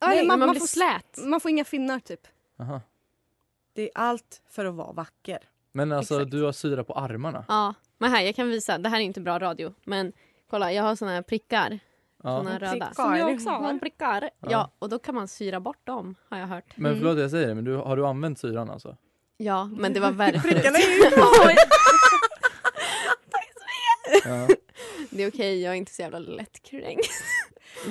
Nej, 0.00 0.18
man, 0.18 0.26
man, 0.26 0.38
man, 0.38 0.50
blir 0.50 0.60
får, 0.60 0.66
slät. 0.66 1.18
man 1.18 1.40
får 1.40 1.50
inga 1.50 1.64
finnar 1.64 1.98
typ. 2.00 2.26
Aha. 2.60 2.80
Det 3.72 3.82
är 3.82 3.90
allt 3.94 4.42
för 4.50 4.64
att 4.64 4.74
vara 4.74 4.92
vacker. 4.92 5.38
Men 5.72 5.92
alltså 5.92 6.14
Exakt. 6.14 6.30
du 6.30 6.42
har 6.42 6.52
syra 6.52 6.84
på 6.84 6.92
armarna? 6.92 7.44
Ja, 7.48 7.74
men 7.98 8.10
här 8.10 8.22
jag 8.22 8.34
kan 8.34 8.48
visa. 8.48 8.78
Det 8.78 8.88
här 8.88 8.96
är 8.96 9.04
inte 9.04 9.20
bra 9.20 9.38
radio, 9.38 9.74
men 9.84 10.12
kolla 10.50 10.72
jag 10.72 10.82
har 10.82 10.96
såna 10.96 11.10
här 11.10 11.22
prickar. 11.22 11.78
Ja. 12.22 12.38
Såna 12.38 12.50
här 12.50 12.58
röda. 12.58 12.72
Prickar. 12.72 12.92
Som 12.94 13.16
jag 13.16 13.30
också 13.34 13.48
har. 13.50 13.78
Prickar. 13.78 14.30
Ja. 14.40 14.48
Ja. 14.50 14.70
och 14.78 14.88
då 14.88 14.98
kan 14.98 15.14
man 15.14 15.28
syra 15.28 15.60
bort 15.60 15.86
dem 15.86 16.14
har 16.28 16.38
jag 16.38 16.46
hört. 16.46 16.76
Men 16.76 16.96
förlåt 16.96 17.18
jag 17.18 17.30
säger 17.30 17.48
det, 17.48 17.54
men 17.54 17.64
du, 17.64 17.76
har 17.76 17.96
du 17.96 18.06
använt 18.06 18.38
syran 18.38 18.70
alltså? 18.70 18.96
Ja, 19.36 19.64
men 19.78 19.92
det 19.92 20.00
var 20.00 20.10
verkligen... 20.12 20.42
Prickarna 20.42 20.78
är 20.78 20.90
ju 20.90 21.22
Oj. 21.46 21.56
Ja. 24.24 24.48
Det 25.10 25.22
är 25.22 25.28
okej, 25.28 25.62
jag 25.62 25.72
är 25.72 25.76
inte 25.76 25.92
så 25.92 26.02
jävla 26.02 26.18
lättkränkt. 26.18 27.10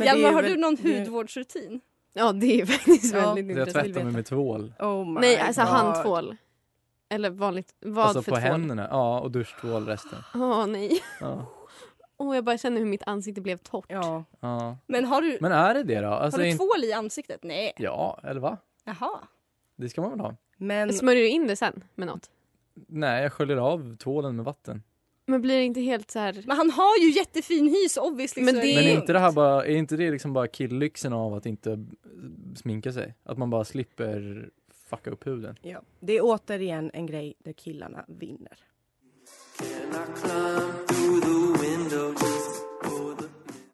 Hjalmar, 0.04 0.32
har 0.32 0.42
väl- 0.42 0.52
du 0.52 0.58
någon 0.58 0.78
hudvårdsrutin? 0.78 1.82
Ja, 2.14 2.32
det 2.32 2.62
är 2.62 2.66
faktiskt 2.76 3.14
Ja, 3.14 3.34
väldigt 3.34 3.58
Jag 3.58 3.60
intressant. 3.68 3.86
tvättar 3.86 4.04
mig 4.04 4.14
med 4.14 4.26
tvål. 4.26 4.74
Oh 4.80 5.06
my 5.06 5.20
Nej, 5.22 5.38
alltså 5.40 5.62
God. 5.62 5.70
handtvål. 5.70 6.36
Eller 7.10 7.30
vanligt, 7.30 7.74
vad 7.80 8.06
Alltså 8.06 8.22
för 8.22 8.32
på 8.32 8.38
tvål? 8.38 8.52
händerna, 8.52 8.88
ja 8.92 9.20
och 9.20 9.32
duschtvål 9.32 9.86
resten. 9.86 10.20
Åh 10.36 10.68
nej. 10.68 11.04
Ja. 11.22 11.46
Åh, 12.18 12.36
jag 12.36 12.44
bara 12.44 12.58
känner 12.58 12.80
hur 12.80 12.86
mitt 12.86 13.04
ansikte 13.06 13.42
blev 13.42 13.58
torrt. 13.58 13.86
Ja, 13.88 14.24
ja. 14.40 14.78
Men 14.88 15.06
har 15.06 15.22
du, 15.22 15.38
Men 15.42 15.52
är 15.52 15.74
det 15.74 15.84
det 15.84 16.00
då? 16.02 16.08
Alltså, 16.08 16.40
har 16.40 16.44
du 16.44 16.50
in... 16.52 16.58
tvål 16.58 16.84
i 16.84 16.94
ansiktet? 16.94 17.44
Nej. 17.44 17.74
Ja, 17.78 18.20
eller 18.24 18.42
va? 18.42 18.58
Jaha. 18.86 19.20
Det 19.76 19.90
ska 19.90 20.02
man 20.02 20.12
väl 20.12 20.20
ha? 20.20 20.36
men 20.58 20.94
Smörjer 20.94 21.22
du 21.22 21.28
in 21.30 21.48
det 21.48 21.56
sen 21.56 21.84
med 21.96 22.08
något? 22.08 22.30
Nej, 22.74 23.24
jag 23.24 23.34
sköljer 23.34 23.58
av 23.58 23.98
tvålen 23.98 24.36
med 24.36 24.46
vatten. 24.46 24.84
Men 25.30 25.42
blir 25.42 25.58
det 25.58 25.64
inte 25.64 25.82
helt 25.82 26.12
så 26.12 26.20
här... 26.20 26.44
Men 26.48 26.58
han 26.58 26.70
har 26.72 26.98
ju 26.98 27.10
jättefin 27.12 27.68
hy 27.68 27.90
så 27.90 28.08
obviously 28.08 28.44
Men 28.44 28.56
det- 28.56 28.62
Men 28.76 28.84
är 28.84 28.92
inte 28.94 29.14
det 29.14 29.20
här 29.20 29.32
bara, 29.32 29.66
är 29.66 29.76
inte 29.76 29.98
det 29.98 30.12
liksom 30.12 30.34
bara 30.34 30.48
killlyxen 30.48 31.14
av 31.14 31.34
att 31.34 31.46
inte 31.46 31.86
sminka 32.56 32.92
sig? 32.94 33.16
Att 33.24 33.38
man 33.38 33.50
bara 33.50 33.66
slipper 33.66 34.50
fucka 34.90 35.10
upp 35.12 35.28
huden? 35.28 35.56
ja, 35.62 35.82
det 36.00 36.18
är 36.18 36.22
återigen 36.24 36.92
en 36.94 37.06
grej 37.06 37.34
där 37.40 37.54
killarna 37.54 38.06
vinner. 38.08 38.58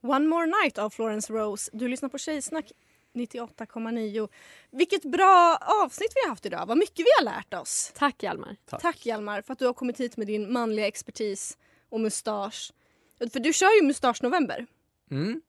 One 0.02 0.28
more 0.28 0.46
night 0.63 0.78
av 0.78 0.89
Florence 0.89 1.34
Rose. 1.34 1.72
Du 1.74 1.88
lyssnar 1.88 2.10
på 2.10 2.18
Tjejsnack 2.18 2.72
98,9. 3.15 4.30
Vilket 4.71 5.04
bra 5.04 5.58
avsnitt 5.84 6.12
vi 6.15 6.21
har 6.21 6.30
haft 6.30 6.45
idag. 6.45 6.65
Vad 6.65 6.78
mycket 6.78 6.99
vi 6.99 7.10
har 7.19 7.23
lärt 7.23 7.54
oss. 7.54 7.91
Tack 7.95 8.23
Hjalmar. 8.23 8.56
Tack. 8.65 8.82
Tack 8.82 9.06
Hjalmar 9.06 9.41
för 9.41 9.54
att 9.54 9.60
du 9.60 9.65
har 9.65 9.73
kommit 9.73 9.99
hit 9.99 10.17
med 10.17 10.28
din 10.28 10.54
manliga 10.54 10.88
expertis 10.88 11.58
och 11.89 11.99
mustasch. 11.99 12.71
För 13.17 13.39
du 13.39 13.54
kör 13.54 13.82
ju 13.82 13.88
mustasch 13.88 14.23
november. 14.23 14.65
Mm, 15.12 15.41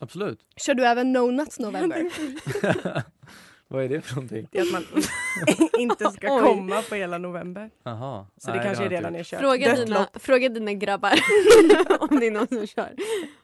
absolut. 0.00 0.40
Kör 0.56 0.74
du 0.74 0.86
även 0.86 1.12
no 1.12 1.30
nuts 1.30 1.58
november? 1.58 2.10
Vad 3.72 3.84
är 3.84 3.88
det 3.88 4.00
för 4.00 4.14
någonting? 4.14 4.48
Det 4.52 4.58
är 4.58 4.62
att 4.62 4.72
man 4.72 4.84
inte 5.78 6.10
ska 6.10 6.34
Oj. 6.36 6.42
komma 6.42 6.82
på 6.82 6.94
hela 6.94 7.18
november. 7.18 7.70
Aha. 7.84 8.26
Så 8.36 8.50
det 8.50 8.56
Nej, 8.56 8.64
kanske 8.66 8.82
har 8.82 8.86
är 8.86 8.90
redan 8.90 9.14
är 9.16 9.24
kört. 9.24 9.40
Fråga 9.40 9.74
dina, 9.74 10.08
fråga 10.14 10.48
dina 10.48 10.72
grabbar 10.72 11.12
om 12.00 12.20
det 12.20 12.26
är 12.26 12.30
någon 12.30 12.46
som 12.48 12.66
kör. 12.66 12.94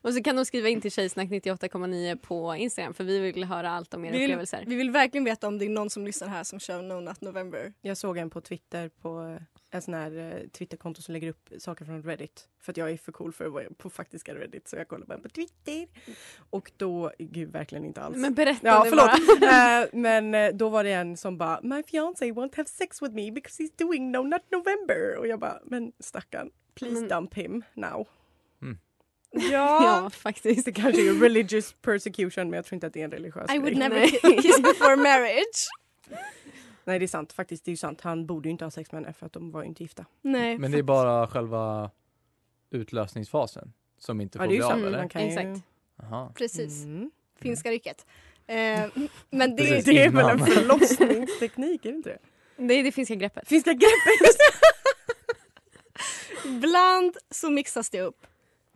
Och 0.02 0.14
så 0.14 0.22
kan 0.22 0.36
de 0.36 0.44
skriva 0.44 0.68
in 0.68 0.80
till 0.80 0.90
Tjejsnack 0.92 1.28
98,9 1.28 2.16
på 2.16 2.54
Instagram 2.56 2.94
för 2.94 3.04
vi 3.04 3.18
vill 3.18 3.44
höra 3.44 3.70
allt 3.70 3.94
om 3.94 4.04
era 4.04 4.12
Vi 4.12 4.18
vill, 4.18 4.26
upplevelser. 4.30 4.64
vi 4.66 4.74
vill 4.74 4.90
verkligen 4.90 5.24
veta 5.24 5.48
om 5.48 5.58
det 5.58 5.64
är 5.64 5.68
någon 5.68 5.90
som 5.90 6.04
lyssnar 6.06 6.28
här 6.28 6.44
som 6.44 6.60
kör 6.60 6.82
no 6.82 7.00
nut 7.00 7.20
november. 7.20 7.72
Jag 7.82 7.96
såg 7.96 8.18
en 8.18 8.30
på 8.30 8.40
Twitter 8.40 8.90
på 9.02 9.22
eh, 9.22 9.42
en 9.70 9.82
sån 9.82 9.94
här 9.94 10.18
eh, 10.18 10.48
Twitterkonto 10.48 11.02
som 11.02 11.12
lägger 11.12 11.28
upp 11.28 11.48
saker 11.58 11.84
från 11.84 12.02
Reddit. 12.02 12.48
För 12.60 12.72
att 12.72 12.76
jag 12.76 12.90
är 12.90 12.96
för 12.96 13.12
cool 13.12 13.32
för 13.32 13.46
att 13.46 13.52
vara 13.52 13.64
på 13.78 13.90
faktiska 13.90 14.34
Reddit 14.34 14.68
så 14.68 14.76
jag 14.76 14.88
kollar 14.88 15.06
bara 15.06 15.18
på 15.18 15.28
Twitter. 15.28 15.86
Och 16.50 16.72
då, 16.76 17.12
gud 17.18 17.52
verkligen 17.52 17.84
inte 17.84 18.00
alls. 18.00 18.16
Men 18.16 18.34
berätta 18.34 18.66
Ja, 18.66 18.84
det 18.84 18.90
förlåt. 18.90 19.40
bara. 19.40 19.82
Eh, 19.82 19.88
men 19.92 20.34
eh, 20.34 20.52
då 20.54 20.68
var 20.68 20.84
det 20.84 20.92
en 20.92 21.16
som 21.16 21.38
bara 21.38 21.60
My 21.62 21.82
fiancé 21.82 22.24
won't 22.32 22.56
have 22.56 22.68
sex 22.68 23.02
with 23.02 23.14
me 23.14 23.30
because 23.30 23.62
he's 23.62 23.72
doing 23.78 24.10
no 24.12 24.22
nut 24.22 24.42
November. 24.50 25.16
Och 25.18 25.26
jag 25.26 25.38
bara, 25.40 25.58
men 25.64 25.92
stackarn, 26.00 26.50
please 26.74 26.94
Men- 27.00 27.08
dump 27.08 27.34
him 27.34 27.62
now. 27.74 28.08
Mm. 28.62 28.78
Ja, 29.30 29.40
Ja, 30.04 30.10
faktiskt. 30.10 30.64
det 30.64 30.72
kanske 30.72 31.08
är 31.08 31.14
religious 31.20 31.72
persecution 31.82 32.50
men 32.50 32.56
jag 32.56 32.64
tror 32.64 32.76
inte 32.76 32.86
att 32.86 32.92
det 32.92 33.00
är 33.00 33.04
en 33.04 33.10
religiös 33.10 33.50
I 33.54 33.58
would 33.58 33.64
grej. 33.76 33.78
never 33.78 33.96
Nej. 34.00 34.20
ki- 34.22 34.42
kiss 34.42 34.62
before 34.62 34.96
marriage. 34.96 35.68
Nej 36.88 36.98
det 36.98 37.04
är 37.04 37.06
sant, 37.06 37.32
faktiskt 37.32 37.64
det 37.64 37.68
är 37.68 37.72
ju 37.72 37.76
sant. 37.76 38.00
Han 38.00 38.26
borde 38.26 38.48
ju 38.48 38.50
inte 38.50 38.64
ha 38.64 38.70
sex 38.70 38.92
med 38.92 39.02
henne 39.02 39.12
för 39.12 39.26
att 39.26 39.32
de 39.32 39.50
var 39.50 39.62
ju 39.62 39.68
inte 39.68 39.82
gifta. 39.82 40.04
Nej. 40.22 40.58
Men 40.58 40.70
det 40.72 40.78
är 40.78 40.82
bara 40.82 41.26
själva 41.26 41.90
utlösningsfasen. 42.70 43.72
som 43.98 44.20
inte 44.20 44.38
Ja, 44.38 44.42
får 44.42 44.48
det 44.48 44.54
är 44.54 44.56
bli 44.56 44.56
ju 44.56 44.64
av 44.64 44.80
så. 44.80 44.86
eller? 44.86 44.98
Man 44.98 45.08
kan 45.08 45.22
ju... 45.22 45.28
Exakt. 45.28 45.66
Jaha. 45.96 46.32
Precis. 46.34 46.84
Mm. 46.84 47.10
Finska 47.40 47.70
riket. 47.70 48.06
Eh, 48.46 48.56
men 49.30 49.56
det, 49.56 49.62
Precis. 49.62 49.84
Det 49.84 49.98
är 50.04 50.10
väl 50.10 50.24
en 50.26 50.36
Innan. 50.36 50.46
förlossningsteknik, 50.46 51.84
är 51.84 51.90
det 51.90 51.96
inte 51.96 52.10
det? 52.10 52.18
Det 52.66 52.74
är 52.74 52.82
det 52.84 52.92
finska 52.92 53.14
greppet. 53.14 53.48
Finska 53.48 53.72
greppet! 53.72 54.36
Ibland 56.44 57.16
så 57.30 57.50
mixas 57.50 57.90
det 57.90 58.00
upp. 58.00 58.26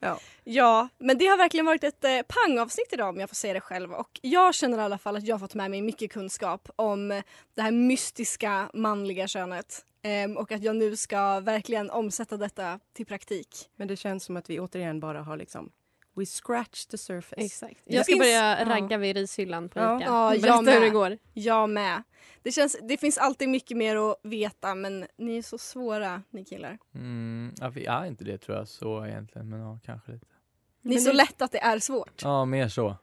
Ja. 0.04 0.18
Ja, 0.44 0.88
men 0.98 1.18
det 1.18 1.26
har 1.26 1.36
verkligen 1.36 1.66
varit 1.66 1.84
ett 1.84 2.04
eh, 2.04 2.20
pangavsnitt 2.28 2.92
idag 2.92 3.08
om 3.08 3.20
jag 3.20 3.28
får 3.28 3.36
säga 3.36 3.54
det 3.54 3.60
själv. 3.60 3.92
Och 3.92 4.20
jag 4.22 4.54
känner 4.54 4.78
i 4.78 4.80
alla 4.80 4.98
fall 4.98 5.16
att 5.16 5.26
jag 5.26 5.34
har 5.34 5.38
fått 5.38 5.54
med 5.54 5.70
mig 5.70 5.82
mycket 5.82 6.12
kunskap 6.12 6.68
om 6.76 7.22
det 7.54 7.62
här 7.62 7.70
mystiska 7.70 8.70
manliga 8.74 9.28
könet. 9.28 9.84
Ehm, 10.02 10.36
och 10.36 10.52
att 10.52 10.62
jag 10.62 10.76
nu 10.76 10.96
ska 10.96 11.40
verkligen 11.40 11.90
omsätta 11.90 12.36
detta 12.36 12.80
till 12.92 13.06
praktik. 13.06 13.48
Men 13.76 13.88
det 13.88 13.96
känns 13.96 14.24
som 14.24 14.36
att 14.36 14.50
vi 14.50 14.60
återigen 14.60 15.00
bara 15.00 15.22
har 15.22 15.36
liksom 15.36 15.70
We 16.14 16.26
scratch 16.26 16.86
the 16.86 16.98
surface. 16.98 17.40
Exakt. 17.44 17.80
Jag 17.84 18.04
ska 18.04 18.12
finns- 18.12 18.20
börja 18.24 18.58
ja. 18.60 18.68
ragga 18.68 18.98
vid 18.98 19.16
rishyllan 19.16 19.68
på 19.68 19.78
Ja. 19.78 19.96
Ica. 19.96 20.06
Ja, 20.06 20.32
jag 20.34 20.42
Berätta 20.42 20.56
hur 20.70 20.80
det 20.80 20.80
med. 20.80 20.92
går. 20.92 21.18
Jag 21.32 21.70
med. 21.70 22.02
Det, 22.42 22.52
känns, 22.52 22.76
det 22.88 22.96
finns 22.96 23.18
alltid 23.18 23.48
mycket 23.48 23.76
mer 23.76 23.96
att 23.96 24.16
veta 24.22 24.74
men 24.74 25.06
ni 25.18 25.38
är 25.38 25.42
så 25.42 25.58
svåra 25.58 26.22
ni 26.30 26.44
killar. 26.44 26.78
Mm, 26.94 27.54
ja, 27.60 27.68
vi 27.68 27.86
är 27.86 28.04
inte 28.06 28.24
det 28.24 28.38
tror 28.38 28.58
jag 28.58 28.68
så 28.68 29.06
egentligen, 29.06 29.48
men 29.48 29.60
ja, 29.60 29.78
kanske 29.84 30.12
lite. 30.12 30.26
Ni 30.82 30.94
är 30.94 30.96
Men 30.98 31.04
så 31.04 31.12
lätt 31.12 31.42
att 31.42 31.52
det 31.52 31.58
är 31.60 31.78
svårt. 31.78 32.22
Ja, 32.22 32.44
mer 32.44 32.68
så. 32.68 32.96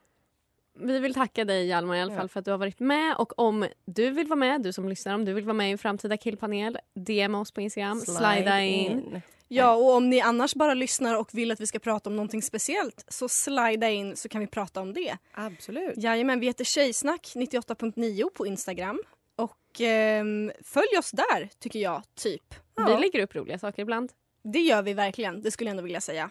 Vi 0.73 0.99
vill 0.99 1.13
tacka 1.13 1.45
dig 1.45 1.67
Hjalmar 1.67 1.95
i 1.95 2.01
alla 2.01 2.13
Ja. 2.13 2.17
fall 2.19 2.29
för 2.29 2.39
att 2.39 2.45
du 2.45 2.51
har 2.51 2.57
varit 2.57 2.79
med 2.79 3.15
och 3.15 3.39
om 3.39 3.67
du 3.85 4.09
vill 4.11 4.27
vara 4.27 4.35
med, 4.39 4.61
du 4.61 4.73
som 4.73 4.89
lyssnar, 4.89 5.13
om 5.13 5.25
du 5.25 5.33
vill 5.33 5.43
vara 5.45 5.53
med 5.53 5.67
i 5.69 5.71
en 5.71 5.77
framtida 5.77 6.17
killpanel, 6.17 6.77
DM 6.95 7.35
oss 7.35 7.51
på 7.51 7.61
Instagram, 7.61 7.99
slida 8.01 8.61
in. 8.61 9.21
Ja, 9.47 9.75
och 9.75 9.93
om 9.95 10.09
ni 10.09 10.21
annars 10.21 10.55
bara 10.55 10.73
lyssnar 10.73 11.15
och 11.19 11.29
vill 11.33 11.51
att 11.51 11.59
vi 11.59 11.67
ska 11.67 11.79
prata 11.79 12.09
om 12.09 12.15
någonting 12.15 12.41
speciellt 12.41 13.05
så 13.07 13.29
slida 13.29 13.89
in 13.89 14.15
så 14.15 14.29
kan 14.29 14.41
vi 14.41 14.47
prata 14.47 14.81
om 14.81 14.93
det. 14.93 15.17
Absolut. 15.33 15.93
Jajamän, 15.97 16.39
vi 16.39 16.45
heter 16.47 16.63
Tjejsnack 16.65 17.31
98.9 17.35 18.29
på 18.35 18.47
Instagram. 18.47 19.01
Och 19.35 19.81
ehm, 19.81 20.51
följ 20.63 20.97
oss 20.99 21.11
där, 21.11 21.49
tycker 21.59 21.79
jag, 21.79 22.03
typ. 22.15 22.55
Vi 22.87 22.97
lägger 23.01 23.19
upp 23.23 23.35
roliga 23.35 23.59
saker 23.59 23.81
ibland. 23.81 24.11
Det 24.43 24.59
gör 24.59 24.81
vi 24.81 24.93
verkligen, 24.93 25.41
det 25.41 25.51
skulle 25.51 25.67
jag 25.69 25.71
ändå 25.71 25.83
vilja 25.83 26.01
säga. 26.01 26.29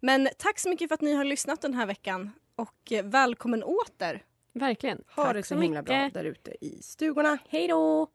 Men 0.00 0.28
tack 0.38 0.58
så 0.58 0.68
mycket 0.68 0.88
för 0.88 0.94
att 0.94 1.00
ni 1.00 1.14
har 1.14 1.24
lyssnat 1.24 1.60
den 1.62 1.74
här 1.74 1.86
veckan 1.86 2.30
och 2.56 2.92
eh, 2.92 3.04
välkommen 3.04 3.62
åter. 3.62 4.22
Verkligen. 4.52 5.04
Ha 5.16 5.24
Tack 5.24 5.34
det 5.34 5.42
så 5.42 5.54
så 5.54 5.60
himla 5.60 5.82
bra 5.82 5.96
mycket. 5.96 6.14
där 6.14 6.24
ute 6.24 6.64
i 6.64 6.82
stugorna. 6.82 7.38
Hej 7.48 7.68
då! 7.68 8.08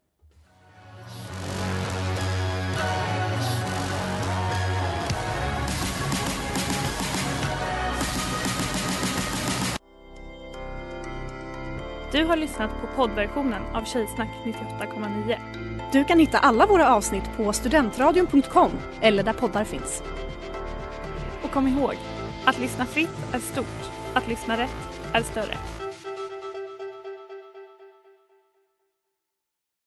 Du 12.11 12.23
har 12.25 12.35
lyssnat 12.35 12.69
på 12.81 12.87
poddversionen 12.95 13.61
av 13.73 13.83
Tjejsnack 13.85 14.29
98,9. 14.45 15.37
Du 15.91 16.03
kan 16.03 16.19
hitta 16.19 16.37
alla 16.37 16.65
våra 16.65 16.95
avsnitt 16.95 17.23
på 17.37 17.53
studentradion.com 17.53 18.71
eller 19.01 19.23
där 19.23 19.33
poddar 19.33 19.63
finns. 19.63 20.03
Och 21.43 21.51
kom 21.51 21.67
ihåg, 21.67 21.95
att 22.45 22.59
lyssna 22.59 22.85
fritt 22.85 23.33
är 23.33 23.39
stort. 23.39 23.98
Att 24.13 24.27
lyssna 24.27 24.57
rätt 24.57 24.99
är 25.13 25.23
större. 25.23 25.78